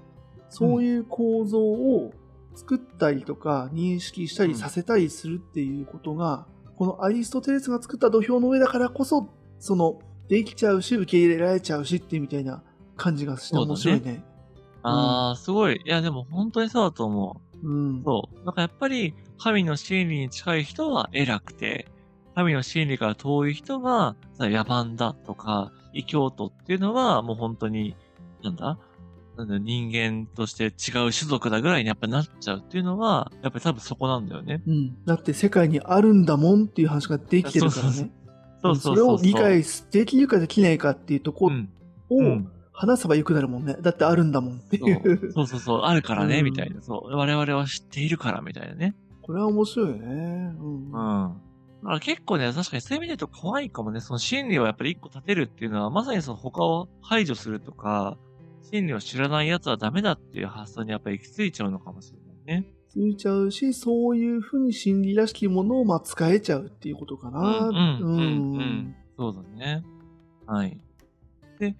[0.48, 2.12] そういう構造を
[2.54, 12.62] 作ったりとか認識したりさせたりするっていうことが、このアリストテレスが作った土俵の上だからこそ、その、できちゃうし、受け入れられちゃうしってみたいな
[12.96, 14.24] 感じがして面白いね。
[14.82, 15.80] ああ、すごい。
[15.84, 17.68] いや、でも本当にそうだと思う。
[17.68, 18.02] うん。
[18.02, 18.44] そう。
[18.44, 21.88] なんかやっぱり、神の真理に近い人は偉くて、
[22.34, 27.94] 神の真理から遠い人が、野蛮だとか、異教徒っていうのは、もう本当に、
[28.42, 28.78] なんだ？
[29.36, 34.62] なんだ人間として違う種族だぐらいにやっぱなっちゃうっていうのは、やっぱり多分そこなんだよね。
[34.66, 35.04] うん。
[35.04, 37.92] だって世界にあるんだもんっていう話ができてるからね。
[38.62, 38.94] そうそうそう。
[38.94, 41.56] それを理解できるかできないかっていうところ
[42.10, 42.42] を、
[42.74, 43.76] 話せば良くなるもんね。
[43.80, 45.32] だってあるんだもんっていう。
[45.32, 46.82] そうそうそうあるからね、うん、みたいな。
[46.82, 47.16] そう。
[47.16, 48.94] 我々は知っているから、みたいなね。
[49.22, 50.54] これは面白いよね。
[50.60, 50.86] うん。
[50.86, 50.90] うん。
[50.90, 54.00] だから結構ね、確かにそういう意味で言うと怖いかもね。
[54.00, 58.18] その心理をやっぱり一個立てるっていうのは、まさにその他を排除するとか、
[58.70, 62.72] 心理を知らない奴はダメだっていう発想にやっぱり行き着いちゃうのかもしれないね。
[62.88, 67.40] ついちゃうし、そういうふうに心理らしきものをまあ使えちゃうっていうことかな。
[67.40, 68.96] うん、うん、うん、うん。
[69.16, 69.82] そうだね。
[70.46, 70.78] はい。
[71.58, 71.76] で、な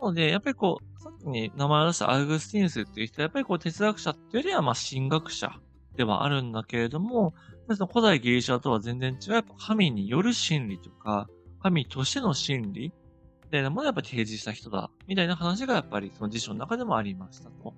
[0.00, 5.50] ので、やっぱりこう、さっきに名前を出したアウグスティヌスっていう人は、やっぱりこう哲学者っていうよりは、まあ神学者
[5.96, 7.34] ではあるんだけれども、
[7.72, 11.28] その古代ギリシャとは全然違う、やっぱ神による真理とか、
[11.62, 12.92] 神としての真理み
[13.54, 17.74] たいなものをやっぱ提示した人だ、みたいな話がやっぱりその辞書の中でもありましたと。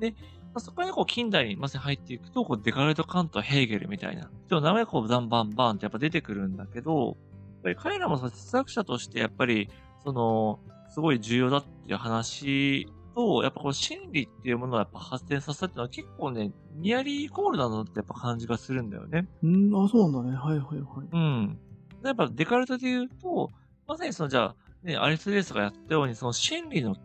[0.00, 0.16] で、ま
[0.54, 7.16] あ、そこにこう近代にまさに入っていくと、こうデカルト・カント、ヘーゲルみたいな人の名前がこうバンバンバンってやっぱ出てくるんだけど、やっ
[7.62, 9.68] ぱり彼らも哲学者としてやっぱり、
[10.04, 19.26] その、すごい重要だっていう話と、やっぱこの心理っていうものをやっぱ発展させたっていうのは結構ね、ニアリーイコールだなってやっぱ感じがするんだよね。
[19.42, 20.36] うん、あ、そうなんだね。
[20.36, 21.08] はいはいはい。
[21.12, 21.58] うん。
[22.04, 23.50] やっぱデカルトで言うと、
[23.88, 24.56] まさにそのじゃあ、
[24.88, 26.96] ね、アリストレースがやったように、その心理の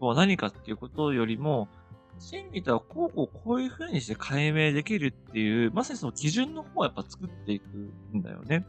[0.00, 1.68] は何かっていうことよりも、
[2.18, 7.64] 心理とはこうこうこういう風にして解明できるっていう、まさにその基準の方をやっぱ作っていく
[8.16, 8.66] んだよね。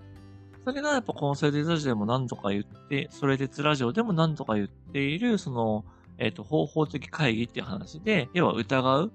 [0.66, 5.86] それがやっぱこのセレラジオでも何度か言って、それ鉄ラジオでも何度か言っている、その、
[6.18, 9.12] えっ、ー、と、方法的会議っていう話で、要は疑う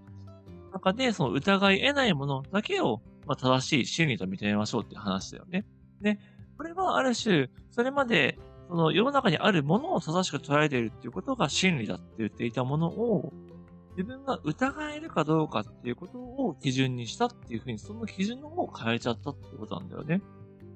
[0.72, 5.66] 中で、その疑い得ないものだけを、まあ、正しい真理と認めましょうっていう話だよね。
[6.00, 6.18] で、
[6.56, 13.32] これはある種、それまで、その世の中にあるものを正しく捉えているっていうことが真理だって言っていたものを、
[13.96, 20.20] 自分が疑えるかどうかっていうことを基準にしたっていうふうに、その基準の方を変えちゃったってことなんだよね。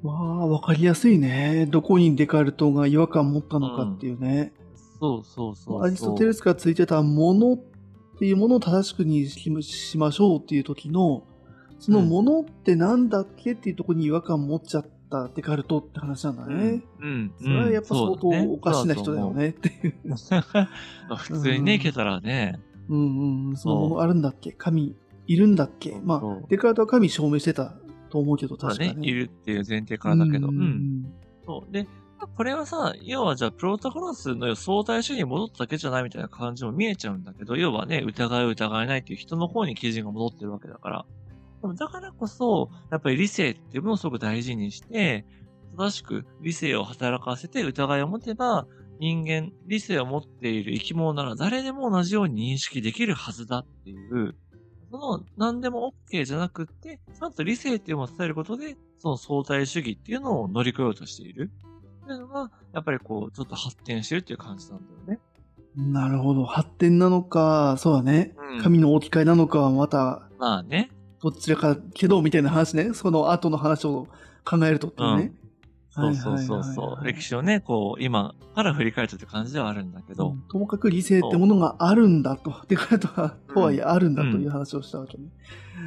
[0.03, 1.67] まあ、わかりやすいね。
[1.67, 4.53] どこにデカルトが違和感を持ったのかっていうね。
[4.71, 7.59] うん、そうそうそうアリストテレスがついてたものっ
[8.19, 11.25] ていうものを正しく認識しましょうっていう時の、
[11.79, 14.91] そのものってなんだっけっていうところに違和感を持っちゃった
[15.35, 16.83] デカルトって話なんだね。
[17.01, 17.09] うん。
[17.09, 19.95] うん、それはやっぱ相当おかしな人だよねっていう。
[21.17, 22.61] 普通にね、いけたらね。
[22.89, 24.53] うんうんうん、そのあるんだっけ？
[24.53, 24.97] 神
[25.27, 26.01] いるんだっけ？
[26.03, 27.75] まあ、デカルトは神証明してた
[28.09, 29.09] と思うけど、確かに、ね。
[29.09, 30.49] いるっていう前提からだけど。
[30.49, 31.13] うん
[31.47, 31.73] そう。
[31.73, 31.87] で、
[32.37, 41.07] これはさ、要はじゃあ、プロタゴラスの相対主義に戻っただけじゃないみたいな感じも見えちゃうんだけど、要はね、疑いを疑えないっていう人の方に基準が戻ってるわけだから。
[41.75, 45.25] だからこそ、やっぱり理性っていうものをすごく大事にして、
[45.77, 48.67] 正しく理性を働かせて疑いを持てば、
[48.99, 54.35] 人間、理性を持っている生き物なら誰でも同じように認識できるはずだっていう、
[54.91, 61.51] その何でも OK じゃなくって、ちゃんと理性っていうのを伝えることで、その相対主義っていうのを乗り越えようとしている。
[62.05, 65.21] っていうのが、やっぱりこう、ちょっと発展してるっていう感じなんだよね。
[65.77, 66.45] なるほど。
[66.45, 68.35] 発展なのか、そうだね。
[68.37, 70.91] うん神の置き換えなのかはまた、まあね。
[71.23, 72.95] どちらかけど、みたいな話ね。
[72.95, 74.07] その後の話を
[74.45, 75.33] 考えるとっていうね。
[75.91, 77.05] そうそうそうそう。
[77.05, 82.55] 歴史をね、こう、今から振り返るとって感じではあるんだけど、うんともかく理性ってものがあるんだと。
[82.69, 85.25] デカルトは、とはいえあるんだという話をしたわけね。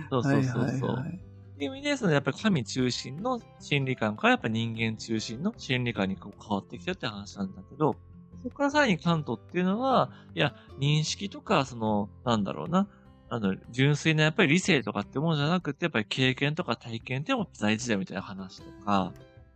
[0.10, 0.62] そうそうそうそう。
[0.62, 7.96] はいはいはいっていう意味で、そのやっぱり神中心の心理観からやっぱ人間中心の心理観にこう変わってきたって話なんだけど、
[8.44, 12.88] そこからさらにカントっていうのは、いや、認識とか、その、なんだろうな、
[13.34, 19.12] あの、純粋なやっぱり理性とかってものじゃなくて、やっぱり経験とか体験っても大事だみたいな話とか、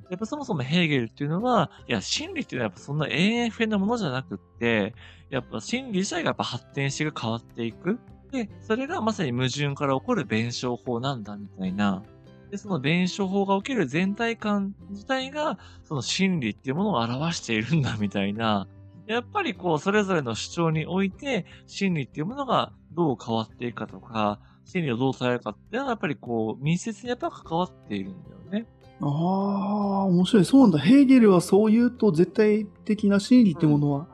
[0.10, 4.96] やっぱそもそもヘーゲルっていうのは、いや、真理っていうのはやっぱそんな永遠不変なものじゃなくって、
[5.30, 8.00] やっぱ真理自体がやっぱ発展して変わっていく。
[8.32, 12.02] で、それがまさに矛盾から起こる弁証法なんだみたいな。
[12.50, 18.68] で、その弁証法が起きる全体感自体が、その真理っていうものを表しているんだみたいな。
[19.06, 28.67] やっぱりこう、それぞれの主張において、真理っていうものがどう変わっていくかとか、真理をどう伝えるかっていうのはやっぱりこう、密接にやっぱ関わっているんだよね。
[29.01, 30.45] ああ、面白い。
[30.45, 30.79] そうなんだ。
[30.79, 34.07] ヘーゲルはそう言うと絶対的な真理ってものは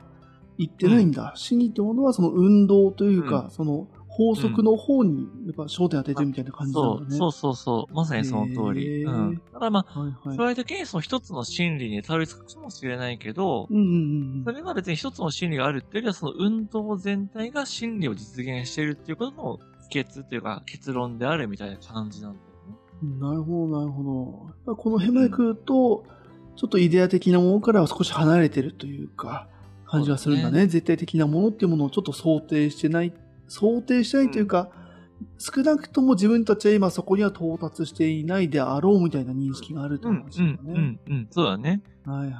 [0.57, 1.31] 言ってないんだ。
[1.37, 7.17] 真理ってものはその運動というか、うんその法則の方にやっぱ焦点当ててるみたいな感じなんだね。
[7.17, 7.93] そう、そうそうそう。
[7.95, 9.03] まさにその通り。
[9.03, 9.41] うん。
[9.51, 10.37] だからまあ、はいはい。
[10.37, 13.87] そういう時にその一つの真理にたどり着くかもしれないけど、うんうんう
[14.41, 22.77] んそれが別に一つの真理があるっていうよりは、その運動全体が真理を実現しているっていうことの秘訣というか結論であるみたいな感じなんだよね。
[23.03, 23.19] うん。
[23.19, 24.75] なるほど、なるほど。
[24.75, 26.05] このヘマイクと、
[26.55, 29.47] ちょっとイデア的なものからは少し離れてるというか、
[29.87, 30.67] 感じがするんだそうね。
[30.67, 33.13] 絶対的なものっていうものをちょっと想定してない、
[33.47, 34.69] 想定してないというか、
[35.37, 40.73] 少なくとも自分たちは今そこには到達していないであろうみたいな認識があるってうん、うん話だ、うね。
[40.73, 41.27] ん、うん。
[41.31, 41.81] そうだね。
[42.05, 42.31] はいはい。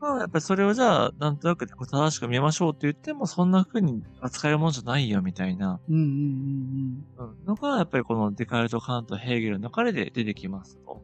[0.00, 11.02] まあやっぱりそれをじゃあ、なんとなく正しく見ましょうって言っても、そんな風に扱えるもんじゃないよみたいな、うんうんうんうん、のが、やっぱりこのデカルト・カント・ヘーゲルの中で出てきますと。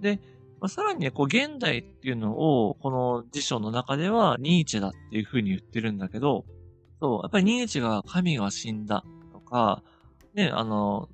[0.00, 0.20] で、
[0.60, 6.44] まあ、さらにね、こう、現代っていうのを、この辞書の中では、ニーチェだっていう風に言ってるんだけど、
[7.00, 9.82] そう、やっぱりニーチェが神が死んだとか、
[10.34, 11.08] ね、あの、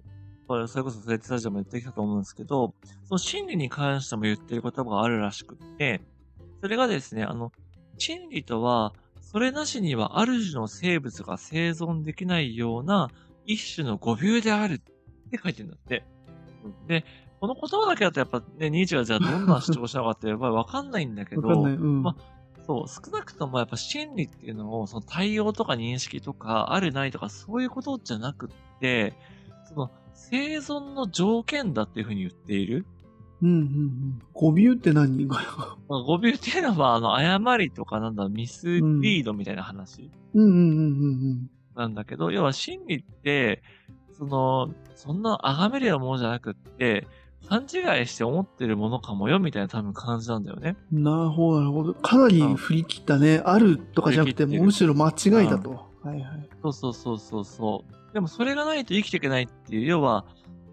[0.49, 6.01] これ、それこそスレッツスタジオも言ってきたと思うんですけど、その真理に関しても言ってる言葉があるらしくって、
[6.61, 7.53] それがですね、あの、
[7.99, 13.11] 真理とは、それなしにはある種の生物が生存できないような
[13.45, 14.79] 一種の語尾であるっ
[15.31, 16.05] て書いてるんだって。
[16.87, 17.05] で、
[17.41, 21.43] この言葉だけだとやっぱね、ニーチェがじゃあどんな主張したのかってやっぱりわかんないんだけうん。
[21.43, 21.63] ど。
[21.63, 22.03] うん。
[22.03, 22.17] ま
[22.67, 29.15] そう、少なくともやっぱ真理っていうのを、その対応とか認識とか、あるないとか、そういうことじゃなくって、
[29.69, 32.87] その生存の条件だっていうふうに言っている。
[33.43, 34.23] うんうんうん。
[34.33, 43.63] 語尾って何 まあ、語尾っていうのは、あの、誤りとかなんだ、ミスリードみたいな話うんうんうんうんなんだけど、要は真理って、
[44.13, 47.07] その、そんな崇めるようなものじゃなくって、
[47.49, 50.77] 勘違いして思ってるものかもよ、みたいな多分感じなんだよね。
[50.93, 51.03] うん。
[51.03, 51.95] なるほど、なるほど。
[51.95, 53.43] かなり振り切ったね。
[53.45, 55.71] あるとかじゃなくて、むしろ間違いだと。
[56.03, 56.49] はいはい。
[56.63, 58.15] そうそうそうそうそう。
[58.15, 60.25] でもそれがないと生きていけないっていう、要は、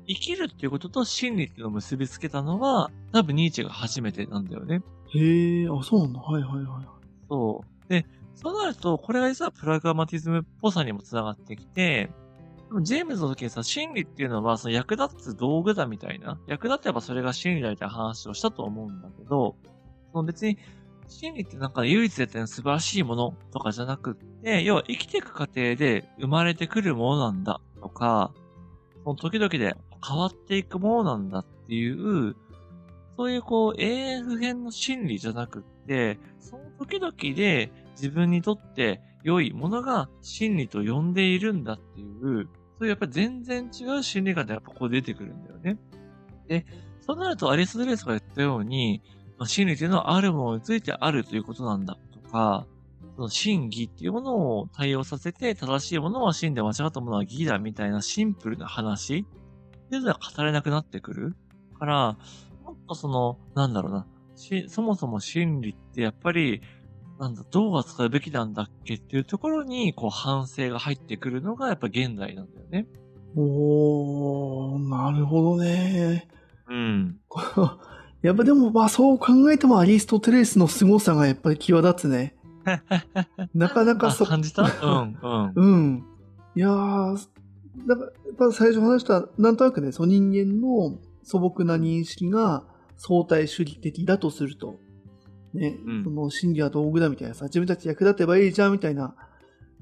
[0.08, 4.82] 生きるっていうことと真理っていうのを結びつけたのは、多分ニーチェが初めてなんだよね。
[5.14, 6.20] へえ、あ、そうなんだ。
[6.20, 6.86] はいはいはい。
[7.30, 7.90] そう。
[7.90, 8.06] で、
[8.36, 12.10] そうなると、これが実はプラグマティズムっぽさにもつながってきて、
[12.82, 19.56] ジェームズの時にさ、真理っていうのは、その役立つ道具だみたいな、役立てばそれが真理だみたいな話をしたと思うんだけど、
[20.12, 20.58] その別に、
[21.08, 28.32] 真理ってなんか唯一絶対の素晴らしいものとかじゃなくって、要は生きていく過程で生まれてくるものなんだとか、
[29.04, 32.36] その時々で変わっていくものなんだっていう、
[33.18, 42.48] そういうこう永遠不変の真理じゃなくって、その時々で自分にとって良いものが真理と呼んでいるんだっていう、
[42.84, 45.78] そういうやっぱり全然違う心理観でやっぱこう出てくるんだよね。
[46.50, 46.66] で、
[47.00, 49.02] そうなるとアリストテレスが言ったように、
[49.38, 52.68] まあ真理というのはあるものについてあるということなんだとか、
[53.16, 61.38] その真偽っていうものを対応させて、正しいものは真で間違ったものは偽だみたいなシンプルな話っていうのは語れなくなってくる
[61.80, 62.18] から、
[62.66, 64.08] もっとその、なんだろうな、
[64.68, 66.62] そもそも真理ってやっぱり、
[67.20, 72.88] なんだ、どう扱うべきなんだっけっていうところに、こう、反省が入ってくるのが、やっぱ現代なんだよね。
[73.36, 76.28] おー、なるほどね。
[76.68, 77.18] うん。
[78.22, 82.36] やっぱでも、まあそう考えてもアリストテレスの凄さがやっぱり際立つね。
[83.54, 84.64] なかなかそ、感じた？
[84.64, 84.66] う
[85.06, 85.52] ん、うん。
[85.56, 86.06] うん。
[86.56, 87.28] いやー、
[87.88, 92.64] だから、やっぱ最初話した、なんとなくね、その人間の素朴な認識が
[92.98, 94.80] 相対主義的だとすると、
[95.54, 99.16] ね、うん、その真理は道具だみたいなさ、自分たち役立てばいいじゃんみたいな、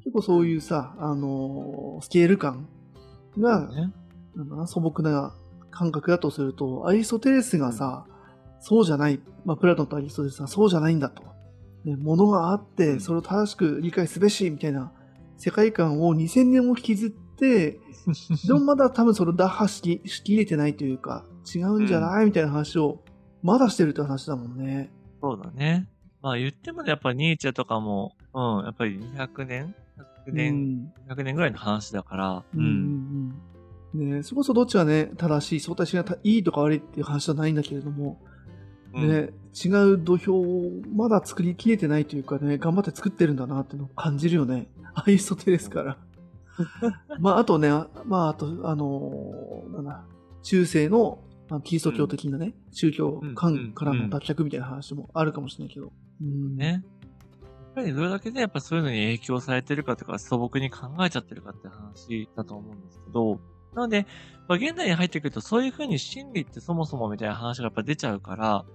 [0.04, 2.68] 結構そういうさ、あのー、スケール感
[3.38, 3.94] が、ね、
[4.36, 5.36] なん素朴な
[5.70, 11.24] 感覚だとすると、アリストテレスがさ、うん、そうじゃない、まあ、プラトンとアリストテレスはそうじゃないんだと。
[11.86, 14.92] ね、ものがあって、それを正しく理解すべし、みたいな
[15.38, 17.80] 世界観を2000年も引きずって、
[18.48, 23.00] でもまだ多分それを打破しきしきれてないというか、違うんじゃない、みたいな話を、
[23.42, 24.92] まだしてるって話だもんね。
[25.22, 25.88] そうだね。
[26.22, 29.76] まあ言ってもね、やっぱニーチェとかも、うん、やっぱり200年
[30.28, 30.54] ?100 年、
[31.08, 32.60] うん、100年ぐらいの話だから、うん。
[32.60, 33.34] うん
[33.94, 38.20] うん、ねそこそどっちがね、正しい、相対しがいいとか悪いっていう話じゃないんだけれども、
[38.94, 44.68] ね、うん、違う土俵をまだ作りきれてないというかね、頑張って作ってるんだなっていうのを感じるよね。
[44.94, 45.98] アイソテレスから。
[47.20, 47.70] まあ、あとね、
[48.06, 50.04] まあ、あと、あのー、なんだ、
[50.44, 51.20] 中世の
[51.52, 55.92] まあ、キリスト教的なね、うん、宗教観からの脱却みたいな話もあるかもしれないけど。
[56.22, 56.82] うん、ね。
[57.44, 63.42] やっぱりどれだけでやっぱそういうのに影響されてるかとか素朴に考えちゃってるかって話だと思うんですけど、
[63.76, 64.08] なので、
[64.48, 68.66] まあ、現代に入ってくるとそういうふうに真理ってそもそもみたいな話がやっぱ出ちゃうから、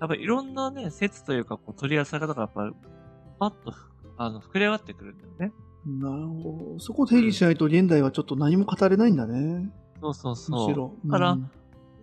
[0.00, 2.72] やっぱりいろんなね、説というかこう取り扱い方がやっぱ
[3.38, 3.72] パッと
[4.16, 5.52] あの膨れ上がってくるんだよね。
[5.86, 6.78] なるほど。
[6.80, 9.70] そこを定義しないと現代はちょっと何も語れないんだね。
[10.00, 10.66] そうそうそう。
[10.68, 10.94] むしろ。
[11.06, 11.38] だから、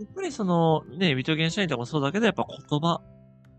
[0.01, 3.01] やっぱりその、ね、ビトゲンシャインとかもそうだけど、やっぱ言葉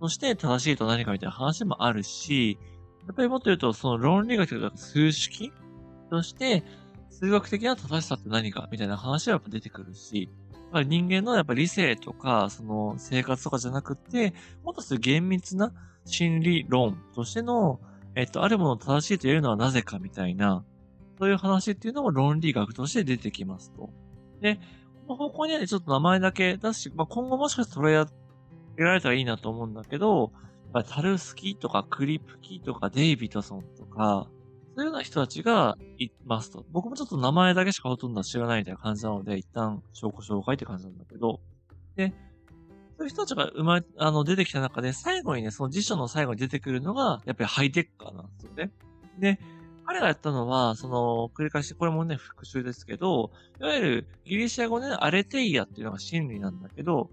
[0.00, 2.58] として正しいと何かみたいな話もあるし、
[3.06, 5.52] やっぱりもっと言うと、その論理学とか数式
[6.10, 6.64] として、
[7.10, 15.72] 数学的な正しさって何かみたいな話はやっぱ出てくるし、やっぱ人間のやっぱ理性とか、その生活とかじゃなくて、もっとそういう厳密な
[16.04, 17.80] 心理論としての、
[18.16, 20.64] えっと、あるものを正しいと言えるのはなぜかみたいな、
[21.18, 23.90] そういう話っていうのも論理学として出てきますと。
[24.40, 24.58] で、
[25.08, 28.16] の方向にはね、ちょっと名前だけ出し、まあ、今後もしかしたら取
[28.78, 30.32] りられたらいいなと思うんだけど、
[30.74, 34.28] やっぱタルスキーとかクリプキーとかデイビトソンとか、
[34.74, 36.64] そういうような人たちがいますと。
[36.70, 41.40] 僕もちょっと名前だけしかほとんど知らないみたいな感じなので、一旦証拠紹介って感じなんだけど、
[41.96, 42.14] で、
[42.96, 48.72] そういう人たちが生まれ、あの、出てきた中で、最後にね、その辞書の最後に出てくるのが、やっぱりハイテッカーなんですよね。
[49.18, 49.40] で、
[49.92, 57.10] 彼がやったのは、その、繰り返し、これもね、復習ですけど、いわゆるギリシア語で、ね、アレテイアっていうのが真理なんだけど、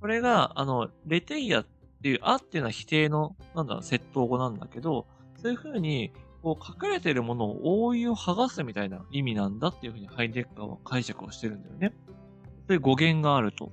[0.00, 1.66] これが、あの、レテイアっ
[2.02, 5.06] ていう、あっていうのは否定の、なんだろう、窃盗語なんだけど、
[5.40, 6.10] そういうふうに、
[6.42, 11.94] こう、書かれてるものを覆いを剥がすみたいな意味なんだっていうふうにハイデッカーは解釈をしてるんだよね。
[12.66, 13.70] そういう語源があると。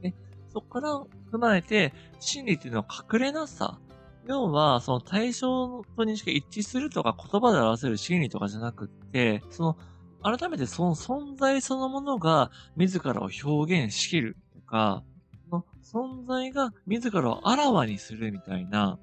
[0.00, 0.14] ね、
[0.50, 0.98] そこから
[1.30, 3.78] 踏まえて、真理っていうのは隠れなさ
[4.26, 9.76] 要は、その対象と認識が一致するとか言葉で表せる心理とかじゃなくって、その、
[10.22, 15.04] 改めてその存在そのものが自らを表現しきるとか、
[15.48, 18.98] その存在が自らをあらわにするみたいな、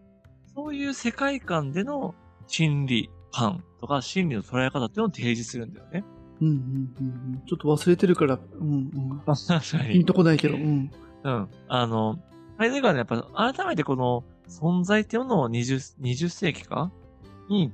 [0.54, 2.14] そういう世界観での
[2.48, 6.04] 心理観とか心理の捉え方っていうのを提示するんだよね。
[6.42, 9.20] うんうんうんちょっと忘れてるから、うんうん。
[9.26, 9.94] 確かに。
[9.94, 10.92] ピンとこないけど、うん。
[11.24, 11.50] うん。
[11.68, 12.20] あの、
[12.58, 16.92] ハイデガーね、やっぱ改めてこの存在っていうのを20、20世紀か？
[17.50, 17.72] に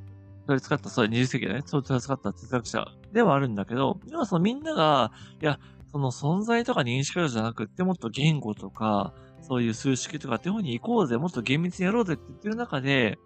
[0.47, 1.61] 取り使った、そう、20世紀だね。
[1.63, 5.59] 取り使った哲学者ではあるんだけど、要はそのみんなが、いや、
[5.91, 13.17] その存在とか認識じゃなくって、もっと言語とか、そういう数式とかっていう方に行こうぜ、もっと厳密にやろうぜって言ってる中で、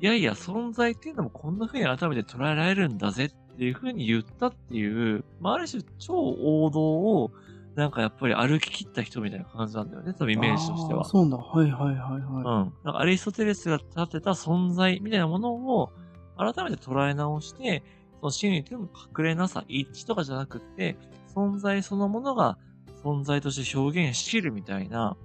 [0.00, 7.32] いやいや、存在っていうのもこんな風に改めて捉えられるんだぜっていう風に言ったっていう、まあ、ある種超王道を
[7.76, 11.04] なんかやっぱり歩き切った人みたいな感じなんだよね、そのイメージとしては。
[11.04, 11.36] そうだ。
[11.36, 12.20] はいはいはいはい。
[12.22, 12.42] うん。
[12.42, 15.92] なんかアリストテレスが立てた存在みたいなものを
[16.38, 17.82] 改めて捉え直して、
[18.20, 20.96] その真理っていうのも隠れなさ、一致とかじゃなくって、
[21.34, 22.56] 存在そのものが
[23.04, 25.18] 存在として表現しきるみたいな、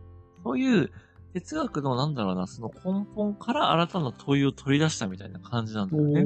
[0.44, 0.92] そういう
[1.34, 6.26] 哲学のなんだろうな、その根本から新たな問いを取り出したみたいな感じなんだよね。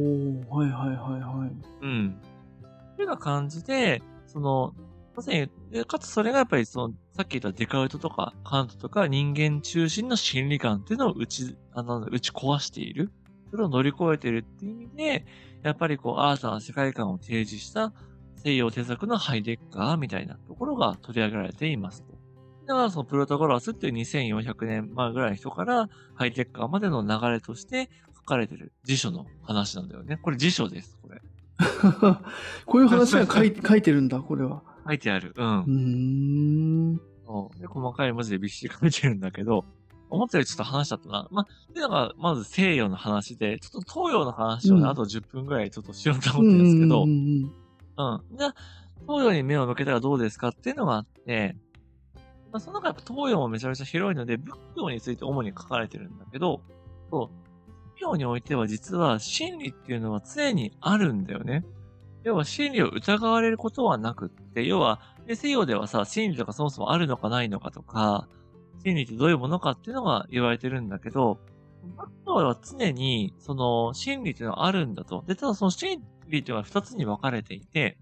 [0.50, 1.52] おはいはいはいはい。
[1.82, 2.20] うん。
[2.96, 4.74] というような感じで、その、
[5.16, 5.50] まさに、
[5.86, 13.12] かつそれがやっぱりその、さっき言ったデカウトとかカントとか人間中心の心理観っていうのを打ち、あの、打ち壊している。
[13.52, 15.26] それを乗り越えてるっていう意味で、
[15.64, 17.94] やっぱりこう、アーサーな世界観を提示した
[18.36, 22.16] 西洋哲学のハイデッカーみたいなところが取り上げられていますと。
[22.68, 30.18] だからそのプロトゴラスっていう2400年前ぐらいの人からハイテッカーまでの流れとして書かれてる辞書の話なんだよね。
[30.18, 31.22] これ辞書です、これ。
[32.66, 34.64] こういう話が書い 書いてるんだ、これは。
[34.86, 35.34] 書いてある。
[35.36, 35.42] う。
[35.42, 37.02] うんーん。
[37.26, 39.66] そうで細かい文字でびっしり書いてるんだけど、
[40.10, 41.28] 思ったよりちょっと話しちゃったな。
[41.32, 47.44] まあ、っていうのが、まず西洋の話で、ちょっと東洋の話をね、うんあと10分ぐらいちょっとしようと思ってるんですけど、ううんん。
[47.44, 48.56] うんじゃあ、
[49.08, 51.56] 東洋に目を向けたらどうですかっていうのがあって、
[52.52, 56.62] まあ、その中やっぱ東洋もめちゃめちゃ広いので、仏教について主に書かれてるんだけど、
[57.10, 57.30] そう、
[57.96, 61.66] 仏教においては実は真理っていうのは常にあるんだよね。
[62.26, 68.28] 要は真理を疑われることはなくって、要は、西洋ではさ、真理とかそもそもあるのかないのかとか、
[68.84, 71.40] 真理ってどういうものかっていうのが言われてるんだけど、
[71.84, 75.24] 仏教は常に、その、真理っていうのはあるんだと。
[75.28, 77.96] で、ただその真理っていうのは二つに分かれていて、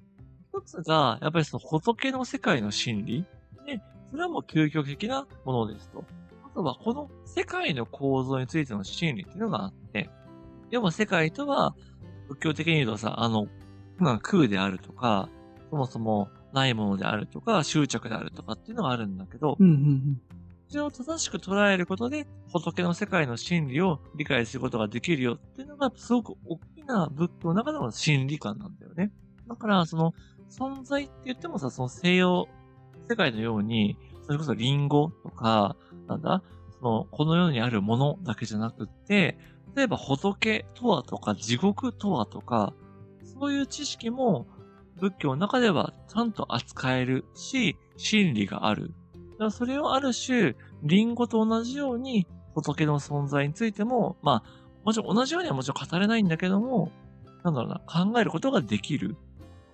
[0.54, 3.26] 一つが、やっぱりその仏の世界の真理。
[3.66, 6.06] で、それはもう究極的なものですと。
[6.46, 10.10] あとは、この世界の構造についての真理っていうのがあって、
[10.72, 11.76] 要は世界とは、
[12.30, 13.48] 仏教的に言うとさ、あの、
[14.04, 15.30] まあ空であるとか、
[15.70, 20.22] そもそもないものであるとか、執着であるとかっていうのがあるんだけど、うんうん
[20.70, 29.12] それを正しく捉えることで、仏の世界の真理を理解することができるよっていうのが、すごく大きな仏教の中での真理観なんだよね。
[29.48, 30.16] だから、その、
[30.50, 32.48] 存在って言ってもさ、その西洋
[33.08, 35.76] 世界のように、それこそリンゴとか、
[36.08, 36.42] なんだ、
[36.80, 39.38] その、この世にあるものだけじゃなくって、
[39.76, 42.74] 例えば仏とはとか、地獄とはとか、
[43.44, 44.48] そういう知識も
[45.02, 48.94] 仏教の中ではちゃんと扱えるし、真理がある。
[49.34, 52.26] だからそれをある種、リンゴと同じように
[52.56, 56.90] 仏の存在についても、まあ、もちろん同じようにはもちろん語れないんだけども、
[57.44, 59.18] なんだろうな、考えることができる。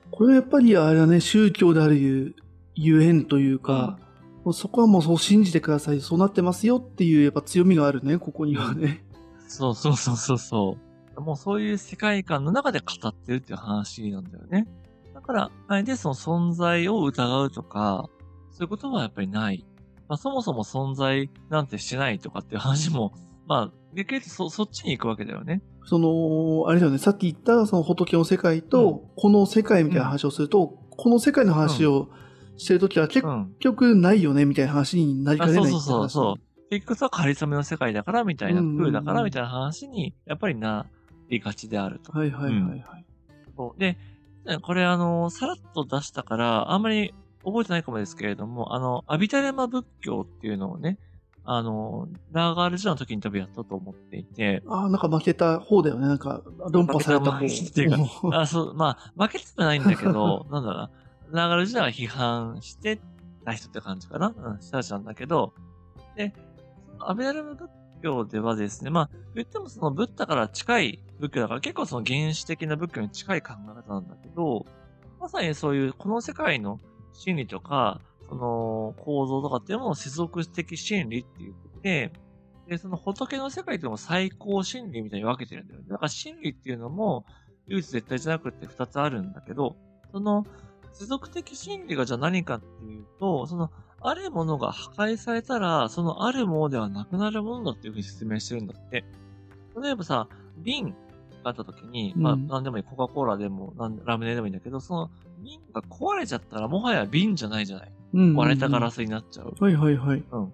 [0.09, 2.35] これはやっぱりあれだね、宗教であるゆ
[2.73, 3.99] ゆえんというか、
[4.43, 9.05] もうそこはもうそう信じてください、そうなってますよっていうやっぱ強みがあるね、ここにはね。
[9.47, 10.88] そうそうそうそうそう。
[11.19, 14.67] もうそういう世界観の中で語ってるっていう話なんだよね。
[15.13, 18.09] だから、あれでその存在を疑うとか、
[18.51, 19.65] そういうことはやっぱりない。
[20.07, 23.13] まあそもそも存在なんてしてないとかっていう話も、
[23.47, 25.61] まあ、逆に言うとそ、そっちに行くわけだよね。
[25.85, 32.09] その、あれだよね、さっき言ったその仏の世界と、この世界みたいな話をすると、この世界の話を
[32.57, 33.55] してるときは結うん。
[33.59, 36.09] 局ないよね、みたいな話になりかあねないそうそうそうう。
[36.09, 36.69] そう。
[36.69, 40.85] 結局さ、仮初めの世界だからみたいな、うんうんうん空だからみたいな話に、やっぱりな
[41.29, 42.11] りがちであると。
[42.11, 43.05] はいはいはいはい。
[43.55, 43.79] そう。
[43.79, 43.97] で、
[44.61, 47.13] これあの、さらっと出したから、あんまり
[47.43, 50.97] 覚えてないかもですけれども、あの、アビタレマ仏教っていうのをね、
[51.43, 57.37] あの、ラーガール時代の時に多分やったと思っていて、ああ、なんか負けた方だよね、なんか論破された方。
[57.37, 57.95] っていう
[58.31, 60.91] あ、そう、まあ、負けてはないんだけど、 なんだろうな、
[61.31, 62.99] ラーガール時代は批判して
[63.45, 64.33] た人って感じかな。
[64.35, 65.53] うん、した人なんだけど、
[66.15, 66.33] で、
[66.99, 67.69] アビタレマ仏
[68.01, 74.65] 教ではですね、まあ、言ってもそのブッダから近い仏教だから結構その原始的な仏教に近い考え方なんだけど、
[75.19, 76.79] まさにそういうこの世界の
[77.13, 82.13] 真理とか、その構造とかっていうのも世俗的真理って言ってて、
[82.67, 85.87] で、その仏の世界っていうのも最高真理みたいに分けてるんだよね。
[85.89, 87.25] だから真理っていうのも
[87.67, 89.75] 唯一絶対じゃなくて二つあるんだけど、
[90.11, 90.45] その
[90.93, 93.71] 世俗的真理がじゃあ何かっていうと、その
[94.01, 99.03] あるものが破壊されたら、そのあるものではなくなるものだっていうふうに説明してるんだって。
[99.81, 100.27] 例えばさ、
[100.57, 100.95] 瓶が
[101.45, 103.73] あった時に、まあ、うんなんでもいい、コカ・コーラでも、
[104.05, 107.91] ラムネでもいいんだけど、その瓶が壊れちゃったらもはや瓶じゃないじゃない。
[108.13, 109.53] うん割れたガラスになっちゃう。
[109.59, 110.23] はいはいはい。
[110.31, 110.53] うん。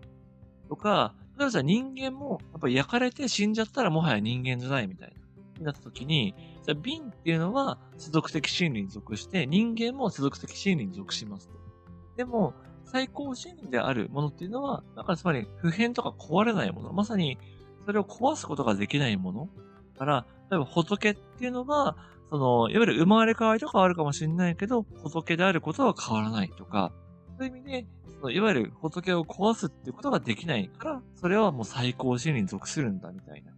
[0.67, 5.15] とか、例えばじゃあ人間も、やっぱ焼かれて死んじゃったらもはや人間じゃないみたいな。
[5.59, 11.53] になった時に、じゃあ瓶っていうのは世俗的真理に属して、人間も世俗的真理に属しますと。
[12.17, 12.53] でも、
[12.85, 16.93] 最高真理であるものっていうのは、だからつまり普遍とか壊れないもの。
[16.93, 17.37] まさに、
[17.85, 19.49] それを壊すことができないもの。
[19.93, 21.97] だから、例えば仏っていうのは、
[22.29, 26.91] その、いわゆる生まれ変わりとかあるかもしれないけど、仏であることは変わらないとか、
[27.37, 27.85] そういう意味で、
[28.19, 33.51] そのいわゆる仏を壊すっていうことができないから、それはもう最高真理に属するんだみたいな。
[33.51, 33.57] だ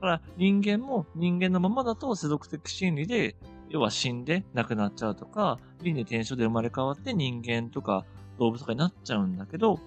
[0.00, 3.36] から人間も人間のままだと世俗的真理で、
[3.70, 8.04] 要は死んで亡くなっちゃうとか、輪廻転生で生まれ変わって人間とか
[8.38, 9.78] 動物とかになっちゃうんだけど、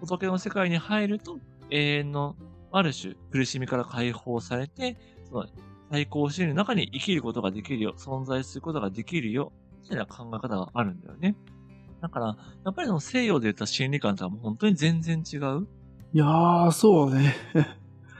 [0.00, 1.38] 仏の世界に入ると
[1.70, 2.36] 永遠の
[2.72, 4.96] ある種苦しみから解放されて、
[5.28, 5.46] その
[5.90, 11.36] 最高真理の中に生きることができるよ、存在することができるよ、みたいな考え方があるんだよね。
[12.00, 15.66] だから、やっぱりその西洋で言った心理観とはもう本当に全然違う。
[16.12, 17.34] いやー、そうね。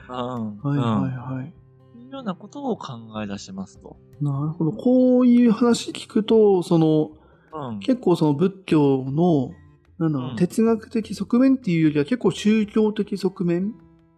[0.07, 0.59] うん。
[0.59, 1.45] はいはいうんはい。
[1.45, 1.51] っ
[1.93, 3.97] ていうようなことを考え出しますと。
[4.21, 4.71] なるほど。
[4.71, 7.11] こういう話聞くと、その、
[7.55, 7.79] うん。
[7.79, 9.51] 結構その仏教の、
[9.97, 13.73] なんだろう、うん哲学的側面っていうよりは結構宗教的側面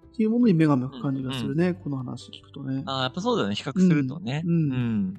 [0.07, 2.83] っていうものに目が向く感じがするね、この話聞くとね。
[2.85, 3.55] ああ、やっぱそうだよね。
[3.55, 4.41] 比較するとね。
[4.45, 5.13] うんうん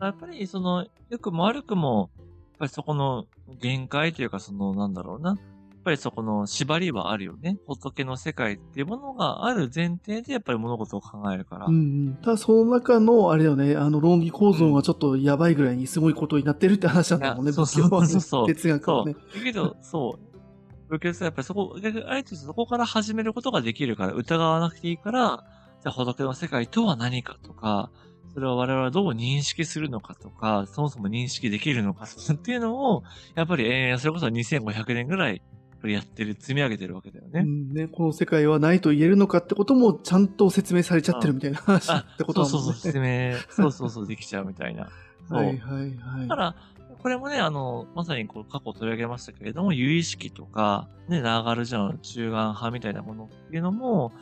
[0.00, 2.26] やっぱり、その、良くも悪くも、やっ
[2.58, 3.26] ぱりそこの
[3.60, 5.36] 限界というか、その、なんだろうな。
[5.82, 7.58] やっぱりそこの縛りはあるよね。
[7.66, 11.66] 仏の世界っていうものがある前提で、やっぱり物事を考えるから。
[11.66, 11.78] うんう
[12.10, 18.90] ん、ただその中の、あれだよね、あの論理構造がちょっとやばいぐらいにすごいことになってるって話なんだもんね、そうそうそうそう哲学。
[18.92, 19.14] はね。
[19.14, 20.88] だけど、そう。
[20.88, 25.44] 仏教はやっぱりそこ、逆あえてそこから始めることができるから、疑わなくていいから、
[25.82, 27.90] じゃあ仏の世界とは何かとか、
[28.34, 33.02] それを我々はどう認識するのかとか、そもそも認識できるのかっていうのを、
[33.34, 35.42] やっぱり、えー、それこそ2500年ぐらい、
[35.82, 37.40] ぱりやってる、積み上げてるわけだよね。
[37.40, 43.36] うんね、この世界はないと言えるのかってこともちゃんと説明されちゃってるみたいな話あってことそうそうそう、だもんね。
[43.36, 44.88] 説明、そうそうそう、できちゃうみたいな。
[45.28, 46.28] そ うはいはいはい。
[46.28, 46.54] だから、
[47.02, 54.12] これもね、あの、まさにこう過去取り上げましたけれども、有意識とか、ね、ナーガルジャの中間派みたいなものっていうのも、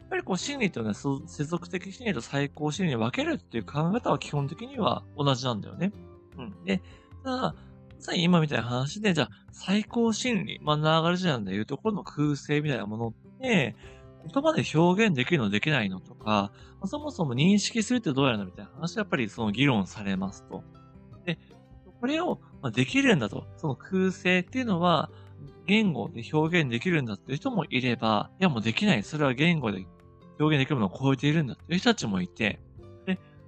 [0.00, 5.92] やっぱりこう心理というのはそう世俗的心理と最高心理に分けるっていう考え方は基本的には同じなんだよね。
[6.36, 6.64] うん。
[6.64, 6.80] で、
[7.24, 7.54] ただ、
[7.98, 13.74] まさに今みたいな話で、じゃあ、最高心理、まあ、ナーガルジャンでいうところの空性みたいなものって、
[14.32, 20.62] 言葉で表現できるのできないのとか、まあそもそも認識するってどうやるのみたいな話はやっぱりその議論されますと。
[21.24, 21.38] で、
[22.00, 22.40] これを
[22.74, 23.46] できるんだと。
[23.56, 25.10] その空性っていうのは、
[25.66, 29.02] 言語で表現できるんだっていう人もいれば、いやもうできない。
[29.02, 29.86] それは言語で
[30.38, 32.60] 表現できるものを超えているんだっていう人たちもいて、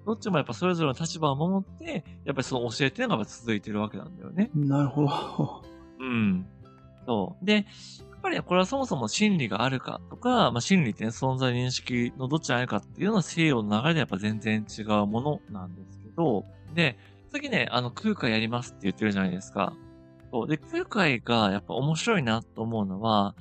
[0.08, 4.50] どっちもやっぱそれぞれの立場を守って、やっぱりその教えっていうのがやっぱ続いてるわけなんだよね。
[4.54, 5.62] なるほど。
[6.00, 6.46] うん。
[7.04, 7.44] そう。
[7.44, 7.64] で、やっ
[8.22, 16.96] ぱりねこれはそもそも真理があるかとか、まあ、真理ってね、存在認識のどっちにあるかっていうのは西洋の流れでやっぱ全然違うものなんですけど、で、
[17.30, 19.74] 次ね、あの空海やりますって言ってるじゃないですか。
[20.32, 20.48] そう。
[20.48, 23.34] で、空海がやっぱ面白いなと思うのは、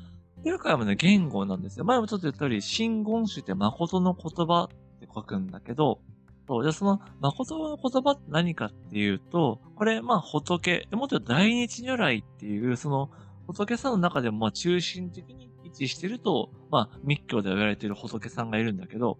[0.44, 1.86] 空海もね、言語なんですよ。
[1.86, 6.00] 前もちょっと言った通り、真言宗って誠の言葉って書くんだけど、
[6.48, 6.64] そう。
[6.64, 13.10] じゃあその、誠の言葉って何かっていうと、これ、まあ、仏、でもっと大日如来っていう、その、
[13.48, 19.18] 仏さんの中でも、まあ、中心的に位置してると、まあ、密教で言われている仏さんがいるんだけど、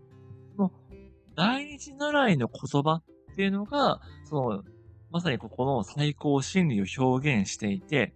[0.56, 0.72] その、
[1.36, 3.02] 大日如来の言葉
[3.32, 4.64] っていうのが、その、
[5.12, 8.14] まさにここの最高真理を表現していて、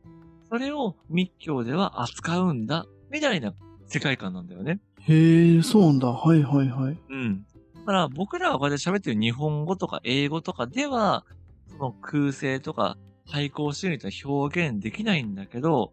[0.50, 3.54] それを密教では扱うんだ、みたいな
[3.88, 4.80] 世界観なんだよね。
[5.02, 6.08] へえ、そうなんだ。
[6.10, 6.98] はいはいはい。
[7.10, 7.46] うん。
[7.82, 11.26] だから僕らがこうやって喋ってる日本語とか英語とかでは、
[11.68, 12.98] その空性とか
[13.30, 15.92] 対抗心理とは表現できないんだけど、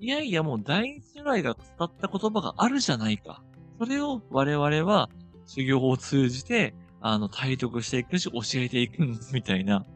[0.00, 3.42] いやいやもう大日如来が伝った言葉があるじゃないか。
[3.78, 5.08] それを我々は
[5.46, 9.86] 修行を通じて、あの、体得していくし、教えていくんです、みたいな。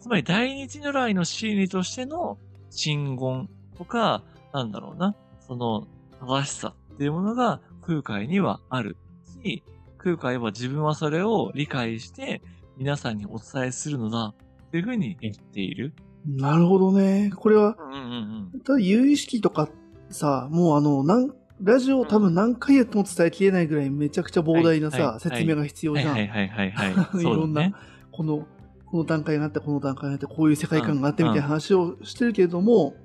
[0.00, 2.36] つまり大日如来の心理としての
[2.70, 4.22] 真言とか、
[4.52, 5.86] なんだろうな、その
[6.20, 8.96] 正しさっていうものが空海にはある
[9.42, 9.62] し、
[10.02, 12.42] 空海は自分はそれを理解して
[12.76, 14.34] 皆さんにお伝えするのだ
[14.66, 15.94] っていうふうに言っている。
[16.26, 17.32] なるほどね。
[17.34, 18.60] これは、うんうんうん。
[18.60, 19.68] ただ有意識とか
[20.10, 21.30] さ、もうあの、なん
[21.60, 26.12] ラジオを多分何回やっても伝えきれないぐらいめちゃくちゃ膨大なさ、はいはい説明が必要じゃん。
[26.12, 27.22] はいはいはいはいはい。
[27.22, 27.72] ろんな。
[28.10, 28.46] この、
[28.86, 33.02] この段階があって、この段階があって、こういう世界観があってみたいな話をしてるけれども、うん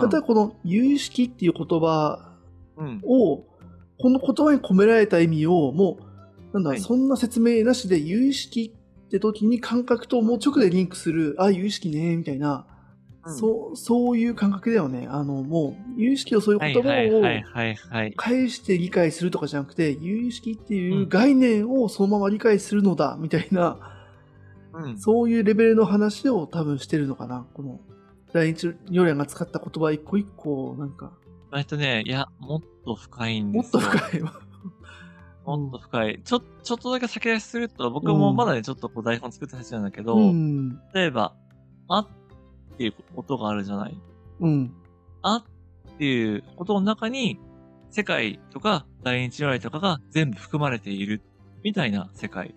[0.00, 2.32] ただこの有意識っていう言葉
[2.76, 3.00] うん。
[3.04, 3.44] を、
[4.00, 6.13] この言葉に込められた意味を、もう、
[6.54, 8.72] なんだ、はいそんな説明なしで有意識
[9.06, 12.74] って時に感覚ともう直でリンクする、あ、有意識ね、みたいな、うん
[13.36, 15.08] そう、そういう感覚だよね。
[15.10, 18.14] あの、もう、有意識をそういうはい言葉を。
[18.16, 23.78] 返して理解するとかじゃなくて、有意識っていう概念をそのまま理解するのだ、みたいな、
[24.74, 24.98] うん。
[24.98, 27.46] そういうレベルの話を多分してるのかな。
[27.54, 27.80] この、
[28.34, 31.12] 第一如来が使った言葉一個一個、なんか、
[31.56, 33.80] えっとね、いや、もっと深いんでもっすよ。
[33.80, 34.34] と深いわ。
[35.44, 36.20] もっと深い。
[36.24, 40.78] ちょ、ちょっとだけ先出しすると、僕もまだね、ちょっとこう台本作った話なんだけど、うん。
[40.94, 41.34] 例えば、
[41.88, 42.08] あっ
[42.78, 43.98] ていう音があるじゃない？
[44.40, 44.72] うん。
[45.22, 47.38] あっていうことの中に、
[47.90, 51.22] 世界とか大日如来とかが全部含まれている、
[51.62, 52.54] みたいな世界。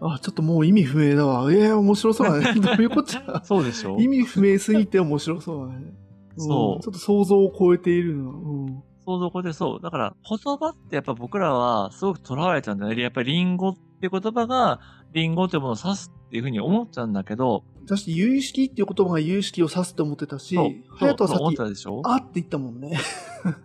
[0.00, 1.52] あ、ちょっともう意味不明だわ。
[1.52, 2.58] ええ面白そうだね。
[2.60, 3.42] どういうこっちゃ？
[3.44, 5.80] そうでしょ意味不明すぎて面白そうだね。
[5.80, 5.94] ん
[6.40, 8.30] そうちょっと想像を超えているの。
[8.30, 8.82] うん。
[9.08, 9.80] 想像こでそう。
[9.82, 13.02] だから、言葉ってやっぱ僕らはすごく囚われちゃうんだよね。
[13.02, 14.80] やっぱりリンゴって言葉が、
[15.12, 20.70] リンゴっていうものを指すっていうふうに思っちゃうんだけど、確かに有意識っていう言葉が有意識を指すって思ってたし、そう。
[20.98, 22.02] 隼人はさそう思っっき、たでしょ？
[22.04, 22.98] あって言ったもんね。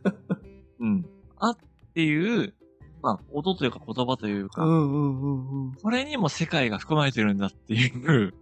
[0.80, 1.06] うん。
[1.38, 1.58] あっ
[1.94, 2.54] ていう
[3.02, 5.74] まあ、音というか言葉というか、うんうんうんうん。
[5.78, 7.88] それにも世界が含まれてるんだってい
[8.28, 8.34] う。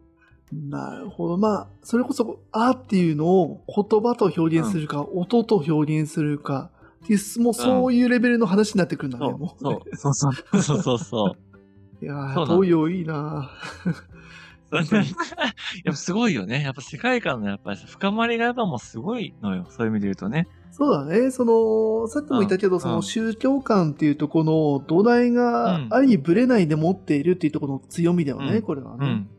[0.53, 1.37] なるほど。
[1.37, 6.69] まあ、それこそ、あっていうのを言葉と表現するか、音と表現するか、
[7.03, 9.95] っていう、もうそういうレベルの話になってくるんだね、そうも、う。
[9.95, 11.37] そう、そうそう、そうそうそう。
[12.03, 13.51] いやー、東洋いいな
[14.71, 14.85] やっ
[15.85, 16.63] ぱすごいよね。
[16.63, 19.65] やっぱ世界観のやっぱり深まりがやっぱもうすごいのよ。
[19.69, 20.47] そういう意味で言うとね。
[20.71, 21.31] そうだね。
[21.31, 28.97] その、さっきも言ったけど、うんその宗教観っていうところの土台がうんある意味ブレないで持っているっていうところの強みだよね、うんこれはね。
[29.01, 29.29] うん。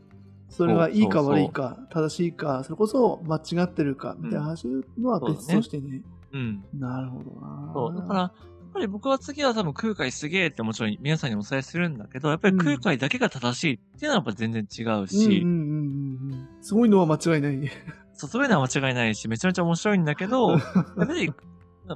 [0.50, 4.68] それがいいか悪いか、正しいか、それこそ間違ってるか、みたいな話
[5.00, 6.02] のは別としてね。
[6.33, 6.64] うん。
[6.74, 7.70] なるほどな。
[7.74, 7.97] そう。
[7.97, 8.30] だから、やっ
[8.72, 15.83] ぱり僕は次は多分空海すげえってもちろん皆さんにお伝えするんだけど、やっぱり空海だけが正しいっていうのはやっぱ全然違うし、うんうんうんう
[16.28, 16.49] んうん。
[16.62, 17.70] すごいのは間違いない。
[18.14, 20.62] そうそういうのは間違いないし、めちゃめちゃ面白いんだけど、 やっ
[20.97, 21.33] ぱり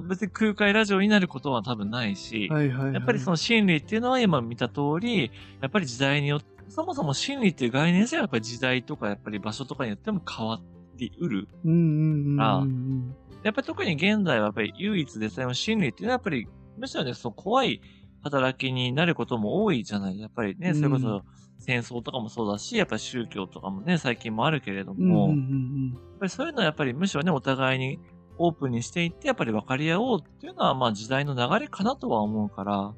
[0.07, 2.93] 別に空海ラジオになることは多分ないし、はいはい、はい。
[2.93, 5.31] やっぱりその心理っていうのは今見た通り、
[5.61, 10.59] やっぱり時代によって、そもそも心理っていう概念自体はやっぱり時代とかやっぱり場所とかによっても変わ
[10.97, 11.47] りうる。
[11.63, 13.15] うんうんうんうんあうん。
[13.47, 17.81] やっぱり特に現代はやっぱり唯一でさえも心理っていうのはやっぱり、むしろね、その怖い
[18.21, 20.19] 働きになることも多いじゃない。
[20.19, 21.23] やっぱりね、うんそれこそ
[21.59, 27.99] 戦争とかもそうだし、やっぱり宗教とかもね、最近もあるけれども、やっうんぱりそういうのはやっぱりむしろね、お互いに
[28.37, 32.93] オープンにしていって、やっぱり分かり合おうっていうのは、まあ時代の流れかなとは思うから、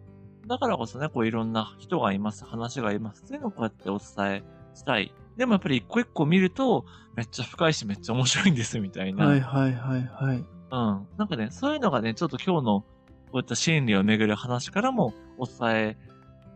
[0.47, 4.43] だからこそね、こういろんな人がいます、話がいますっていうのをこうやってお伝え
[4.73, 5.13] したい。
[5.39, 6.85] でもやっぱり一個一個見ると、
[7.15, 9.17] めっちゃ深いしめっちゃ面白いんですみたいうん。
[9.17, 9.25] な。
[9.25, 10.37] はいはいはいはい。
[10.37, 10.45] うん。
[11.17, 12.85] なんかね、そういうのがね、ちょっと今日のこ
[13.35, 15.97] ういった心理をめぐる話からもお伝え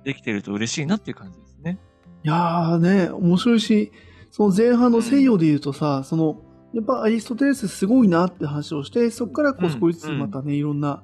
[0.04, 1.80] できてると嬉しいなっていう感じですね。
[2.26, 3.94] いやーね、面白いし、
[4.32, 6.42] その前半の西洋で言うとさ、その、
[6.74, 11.04] やっぱアリストテレスすごいなって話をして、そこからこううん少しずつまたね、いろんな、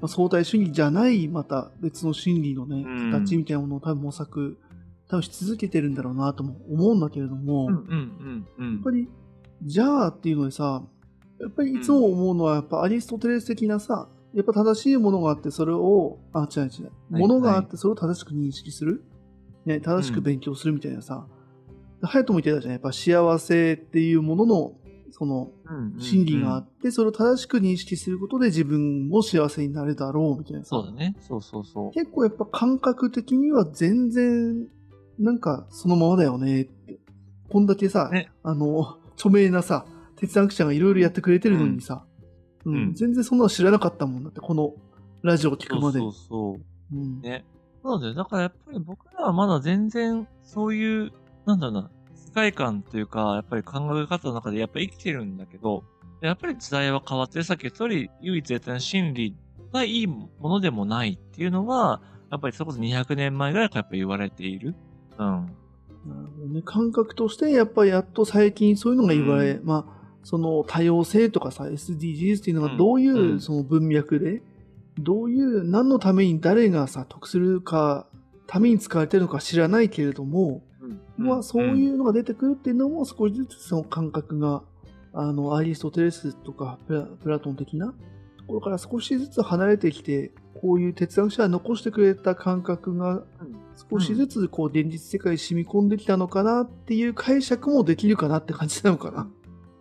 [0.00, 4.56] まあ、相対主義じゃない、また別の心理のね、うん形みたいなものを多分模索、
[5.08, 8.90] 多分し続けてるんだろうなとも思うんだけれども、うんうんうんうんやっぱ。
[8.90, 9.08] り、
[9.62, 10.82] じゃあっていうのでさ、
[11.40, 19.02] やっぱりいつも思うのは、やっぱアリストテレス的なさ、やっぱ正しいものがあって、それを、あ、違う違う、はいものがあって、それを正しく認識する？
[19.64, 21.26] ね、正しく勉強するみたいなさ、
[22.02, 24.72] ハヤトも言ってたじゃん、やっぱ幸せっていうものの、
[25.10, 25.50] その、
[25.98, 30.68] 真理があうんって、それを正しく認識することで自分も幸せになるだろうみたいなさ。
[30.70, 31.16] そうだね。
[31.20, 31.92] そうそうそう。
[31.92, 34.68] 結構やっぱ感覚的には全然、
[35.18, 36.98] なんかそのままだよねって。
[37.48, 42.04] こんだけさ、ねあの、著名なさ、哲学者がいろいろやってくれてるのにさ、
[42.64, 44.74] うんうん全然そんなの知らなかったもんだって、この
[45.22, 46.00] ラジオを聞くまで。
[46.00, 46.52] そうそうそ
[46.92, 46.96] う。
[46.96, 47.44] うんね。
[47.82, 48.14] そうだよ。
[48.14, 51.12] だからやっぱり僕らはまだ全然そういう、
[51.46, 55.84] なんだろうな、世界観というか、やっぱり考え方の中でやっぱり生きてるんだけど、
[56.20, 57.44] やっぱり時代は変わってる。
[57.44, 59.36] さっき言った通り、唯一絶対の真理
[59.72, 64.74] がいいものでもないっていうのは、やっぱりそれこそ200年前ぐらいからやっぱ言われている。
[65.18, 65.26] うん。
[65.26, 72.70] なるほどね、感覚として、やっぱりやっと最近そういうのが言われ、うまあ、その多様性とかさ、SDGs っていうのうん。
[72.72, 74.42] がどういううんその文脈で、
[74.98, 78.06] どういう、何のために誰がさ、得するか、
[78.46, 80.62] ために使われてるのか知らないけれども、
[81.16, 84.62] まあ、そうういうのが出てくるっていうのも少しずつその感覚が、
[85.12, 93.24] あの、アリストテレスとかプラプラトン的なところから少しずつ離れてきて、こういう哲学者が残してくれた感覚がん、
[93.90, 99.28] 少しずつこう現実世界に染み込んできたのかなっていう解釈もできるかなって感じなのかな。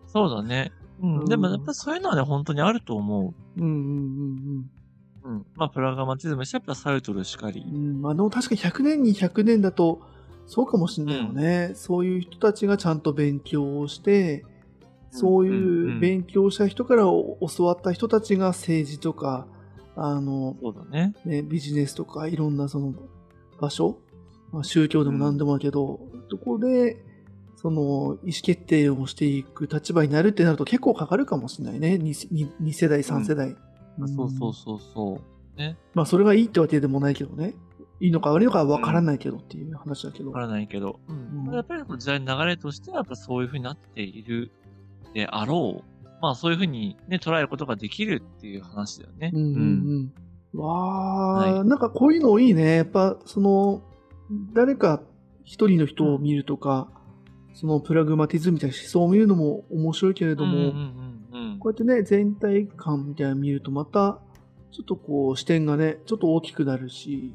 [0.08, 0.72] そうだね。
[1.02, 1.26] ううんん。
[1.26, 4.66] でもやっぱりそういうのはね、本当にあると思うんうん
[5.24, 5.30] う。
[5.30, 5.46] うん。
[5.56, 7.86] まあ、プラグマティズムしてやっぱサルトルしかりうんうん。。
[7.88, 10.02] うん、まあでも確か100年に100年だと
[10.46, 11.72] そうかもしれないよね。
[11.76, 14.46] そういう人たちがちゃんと勉強をして、
[15.12, 19.48] そううんうんいううん勉強した人からお教わった人たちが政治とか、
[19.96, 21.16] あの、そうだね。
[21.26, 22.94] ね、ビジネスとかいろんなその
[23.60, 24.00] 場所、
[24.52, 26.00] まあ、宗教でも何でもだけど、
[26.30, 27.04] どこで
[27.56, 31.96] その意思決定をしていく立場になるってなると結構かかるかもしれないね。
[31.96, 33.50] 2, 2世代、3世代。
[33.50, 33.56] ん
[34.08, 35.22] そうそうそうそ
[35.56, 35.60] う。
[35.60, 35.78] ね。
[35.94, 37.56] まあそれがいいってわけでもないけどね。
[38.00, 40.28] いいのか悪いのかわからないけどっていう話だけど。
[40.28, 41.00] わからないけど。
[41.08, 41.14] う
[41.52, 44.52] んやっぱり時代の流れとしては、やっぱそういう風になっている
[45.14, 46.08] であろう。
[46.22, 49.32] まあそういう風にね、捉えることができるっていう話だよね。
[49.34, 49.60] うんうんう
[50.00, 50.14] ん。
[50.54, 52.78] わあ、はいなんかこういうのいいね。
[52.78, 53.82] やっぱその、
[54.54, 55.02] 誰か
[55.44, 56.90] 一人の人を見るとか、
[57.54, 64.20] そのプラグマティズムみたいな思想を見るのも面白いけれども、うんうんうんうんこうやってね、全体感みたいなの見るとまた、
[64.72, 67.34] ちょっとこう視点がね、ちょっと大きくなるし、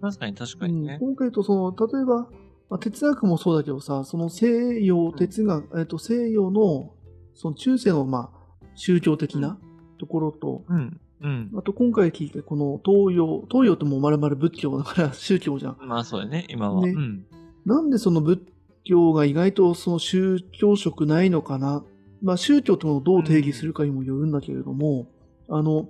[0.00, 0.98] 確かに確かうんにね。
[1.00, 2.28] 今回とその、例えば、
[2.70, 6.92] まあ、哲学もそうだけどさ、その西洋哲学、えっと西洋の、
[7.34, 9.58] その中世のまあ宗教的な
[9.98, 11.00] ところと、うん。
[11.20, 11.50] うん。
[11.56, 15.78] あと今回聞いたこの東洋、東洋ってもうまるまる仏教だから宗教じゃん。
[15.80, 16.82] まあそうだね、今は。
[16.82, 17.26] ねうん。
[17.66, 18.40] なんでその仏
[18.84, 21.84] 教が意外とその宗教色ないのかな？
[22.22, 25.08] まあ宗教ってものをどう定義するかにもよるんだけれども、
[25.48, 25.88] あの、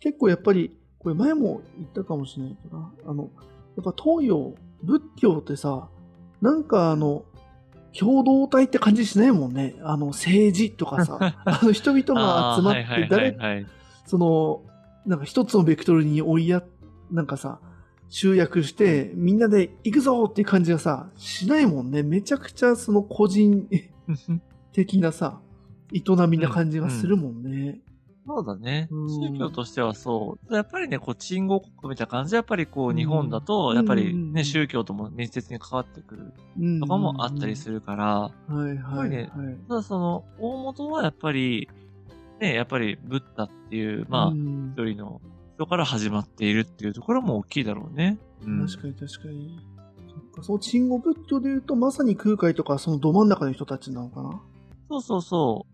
[0.00, 3.30] 結構やっぱり、これ前も言ったかもしれないけどな、あの、
[3.76, 5.88] やっぱ東洋、仏教ってさ、
[6.40, 7.24] なんかあの、
[7.98, 9.76] 共同体って感じしないもんね。
[9.82, 13.66] あの、政治とかさ、 あの人々が集まって誰、はい。
[14.04, 14.62] その、
[15.06, 16.62] なんか一つのベクトルに追いや、
[17.10, 17.60] なんかさ、
[18.08, 22.02] 集約して、みんなで行くぞっていう感じがさ、しないもんね。
[22.02, 23.68] めちゃくちゃその個人
[24.72, 25.40] 的なさ、
[25.92, 27.80] 営みな感じがするもんね。
[28.26, 28.88] そうだね。
[28.90, 30.54] うん宗教としてはそう。
[30.54, 38.54] やっぱりね、こう、鎮護国みたいな感じで、やっぱりこう、うん日本だと、うんやっぱりうんうんうんね、宗教とも密接に関わってくるうんとかもあったりするから、る。
[38.56, 39.28] はいはい、はい。
[39.68, 41.68] ただその、大元はやっぱり、
[42.40, 45.20] ね、やっぱり、ブッダっていう、まあ、うん一人の
[45.56, 48.18] 人から始まっているっていうところも大きいだろうね。
[48.42, 48.66] うん。
[48.66, 49.60] 確かに確かに。
[50.36, 54.40] そその鎮護仏教で言うと、まさに空海とかそのど真ん中の人たちなのかな。
[54.88, 55.66] そうそうそ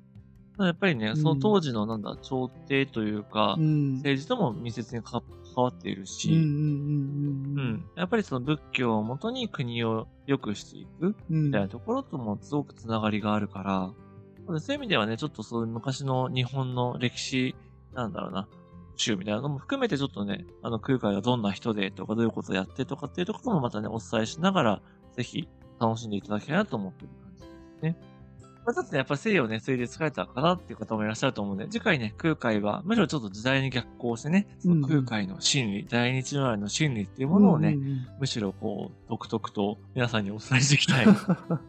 [0.58, 0.64] う。
[0.64, 3.94] やっぱりね、んその当時のなんだ、朝廷というか、うん。
[3.94, 5.22] 政治とも密接に関
[5.56, 6.30] わっているし。
[7.96, 11.46] やっぱりその仏教をもとに国を良くしていくうん。
[11.46, 13.92] みたいなところともすごくつながりがあるから、
[14.58, 17.54] そういう意味ではね、ちょっとそういう昔の日本の歴史、
[17.94, 18.48] なんだろうな、
[18.96, 24.82] 集みたいなのも含めてちょっとね、あの空海がどんな人でとかどういうことをやってとかっていうところもまたね、お伝えしながら、
[25.16, 25.48] ぜひ
[25.80, 27.46] 楽しんでいただきたいなと思ってる感じで
[27.78, 27.96] すね。
[28.64, 41.06] まあ、ちょっとね、やっぱ西洋ね、それで疲れたかなっていう方もいらっしゃると思うんで、次回ね、空海は、むしろちょっと時代に逆行してね、その空海の真理、大日如来の真理っていうものをね、うんうんうんむしろこう、独特と皆さんにお伝えしていきたい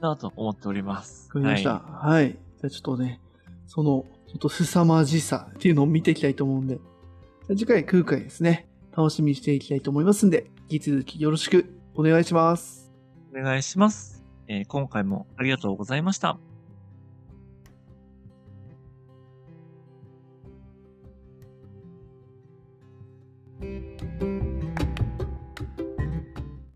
[0.02, 1.30] なと思っております。
[1.34, 1.80] わかりました。
[1.80, 2.38] はい。
[2.62, 3.20] じゃちょっとね、
[3.68, 6.76] その、ちょっと凄まじさっていうのを見ていきたいと思うんで、
[7.48, 12.92] じゃ次回空海ですね、楽しみにしていきたいと思いますんで、引き続きよろしくお願いします。
[13.36, 14.24] お願いします。
[14.48, 16.51] えー今回もありがとうございました。